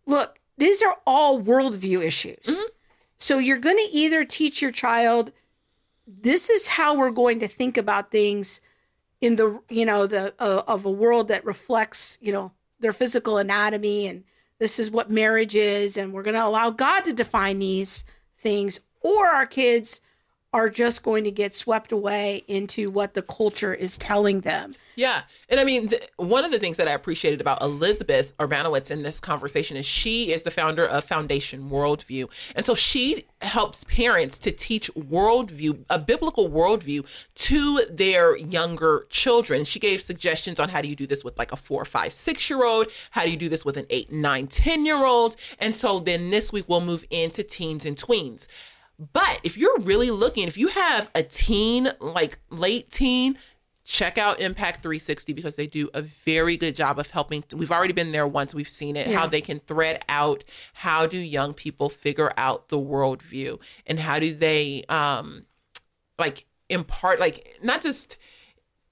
[0.06, 2.44] Look, these are all worldview issues.
[2.44, 2.66] Mm-hmm.
[3.18, 5.32] So you're going to either teach your child
[6.06, 8.60] this is how we're going to think about things
[9.20, 13.38] in the you know the uh, of a world that reflects you know their physical
[13.38, 14.24] anatomy and
[14.62, 18.04] this is what marriage is and we're going to allow god to define these
[18.38, 20.00] things or our kids
[20.52, 25.22] are just going to get swept away into what the culture is telling them Yeah.
[25.48, 29.02] And I mean, th- one of the things that I appreciated about Elizabeth Urbanowicz in
[29.02, 32.28] this conversation is she is the founder of Foundation Worldview.
[32.54, 37.06] And so she helps parents to teach worldview, a biblical worldview
[37.36, 39.64] to their younger children.
[39.64, 42.50] She gave suggestions on how do you do this with like a four, five, six
[42.50, 42.88] year old?
[43.12, 45.36] How do you do this with an eight, nine, 10 year old?
[45.58, 48.46] And so then this week we'll move into teens and tweens.
[49.12, 53.36] But if you're really looking, if you have a teen, like late teen,
[53.84, 57.42] check out Impact 360 because they do a very good job of helping.
[57.54, 61.18] We've already been there once, we've seen it, how they can thread out how do
[61.18, 65.46] young people figure out the worldview and how do they, um,
[66.18, 68.18] like, impart, like, not just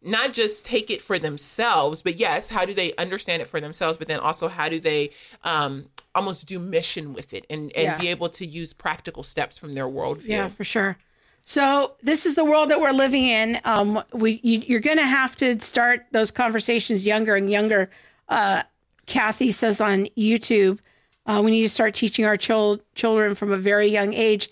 [0.02, 3.98] not just take it for themselves, but yes, how do they understand it for themselves?
[3.98, 5.10] But then also, how do they
[5.44, 7.98] um, almost do mission with it and, and Yeah.
[7.98, 10.28] be able to use practical steps from their worldview?
[10.28, 10.96] Yeah, for sure.
[11.42, 13.60] So this is the world that we're living in.
[13.64, 17.90] Um, we you, you're going to have to start those conversations younger and younger.
[18.28, 18.62] Uh,
[19.06, 20.78] Kathy says on YouTube,
[21.26, 24.50] uh, we need to start teaching our chil- children from a very young age.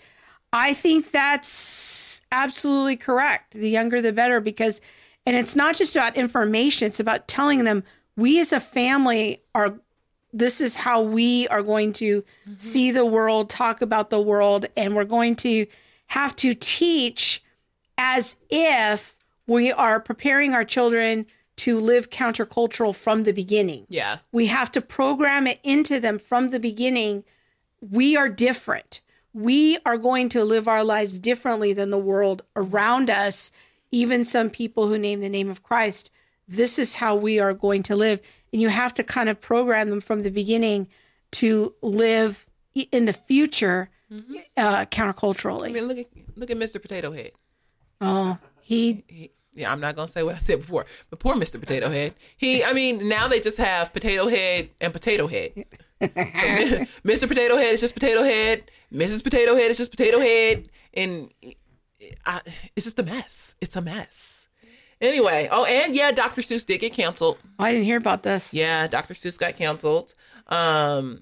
[0.51, 3.53] I think that's absolutely correct.
[3.53, 4.81] The younger, the better, because,
[5.25, 7.83] and it's not just about information; it's about telling them
[8.17, 9.79] we as a family are
[10.31, 12.23] this is how we are going to
[12.55, 15.65] see the world, talk about the world, and we're going to
[16.07, 17.43] have to teach
[17.97, 19.15] as if
[19.47, 21.25] we are preparing our children
[21.57, 23.85] to live countercultural from the beginning.
[23.89, 24.19] Yeah.
[24.31, 27.25] We have to program it into them from the beginning.
[27.81, 29.01] We are different.
[29.33, 33.51] We are going to live our lives differently than the world around us.
[33.91, 36.11] Even some people who name the name of Christ,
[36.49, 38.19] this is how we are going to live.
[38.51, 40.87] And you have to kind of program them from the beginning
[41.33, 42.47] to live
[42.91, 43.89] in the future
[44.57, 45.69] uh, counterculturally.
[45.69, 46.81] I mean, look at look at Mr.
[46.81, 47.31] Potato Head.
[48.01, 51.59] Oh, he He, yeah, I'm not gonna say what I said before, but poor Mr.
[51.59, 52.15] Potato Head.
[52.37, 55.51] He, I mean, now they just have Potato Head and Potato Head.
[56.01, 57.27] So, Mr.
[57.27, 58.71] Potato Head is just Potato Head.
[58.91, 59.23] Mrs.
[59.23, 61.29] Potato Head is just Potato Head, and
[62.25, 62.41] I,
[62.75, 63.55] it's just a mess.
[63.61, 64.38] It's a mess.
[65.01, 66.41] Anyway, oh, and yeah, Dr.
[66.41, 67.37] Seuss did get canceled.
[67.57, 68.53] I didn't hear about this.
[68.53, 69.13] Yeah, Dr.
[69.13, 70.13] Seuss got canceled.
[70.47, 71.21] Um,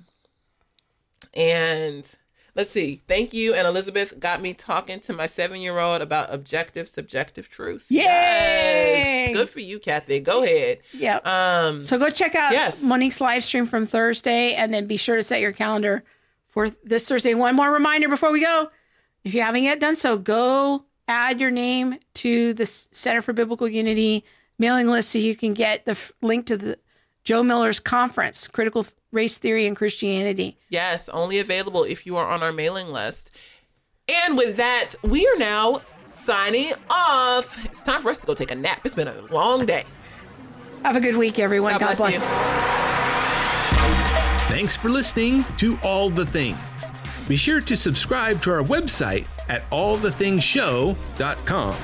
[1.34, 2.10] and
[2.56, 3.04] let's see.
[3.08, 3.54] Thank you.
[3.54, 7.86] And Elizabeth got me talking to my seven year old about objective, subjective truth.
[7.90, 8.02] Yay!
[8.04, 9.34] Yes.
[9.36, 10.20] Good for you, Kathy.
[10.22, 10.80] Go ahead.
[10.94, 11.18] Yeah.
[11.24, 12.82] Um, So go check out Yes.
[12.84, 16.04] Monique's live stream from Thursday, and then be sure to set your calendar
[16.48, 17.36] for this Thursday.
[17.36, 18.70] One more reminder before we go:
[19.24, 23.68] if you haven't yet done so, go add your name to the Center for Biblical
[23.68, 24.24] Unity
[24.60, 26.80] mailing list so you can get the f- link to the
[27.24, 30.58] Joe Miller's conference, Critical Race Theory and Christianity.
[30.70, 33.32] yes, only available if you are on our mailing list.
[34.08, 37.64] And with that, we are now signing off.
[37.66, 38.82] It's time for us to go take a nap.
[38.86, 39.84] It's been a long day.
[40.84, 41.74] Have a good week, everyone.
[41.74, 42.24] God God, bless bless.
[42.24, 42.30] you.
[44.56, 46.58] Thanks for listening to All the Things.
[47.28, 51.76] Be sure to subscribe to our website at allthethingshow.com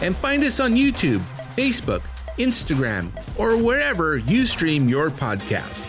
[0.00, 1.20] and find us on YouTube,
[1.56, 2.02] Facebook,
[2.38, 5.86] Instagram, or wherever you stream your podcast.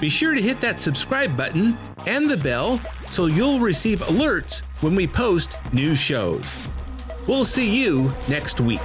[0.00, 4.94] Be sure to hit that subscribe button and the bell so you'll receive alerts when
[4.94, 6.68] we post new shows.
[7.26, 8.80] We'll see you next week.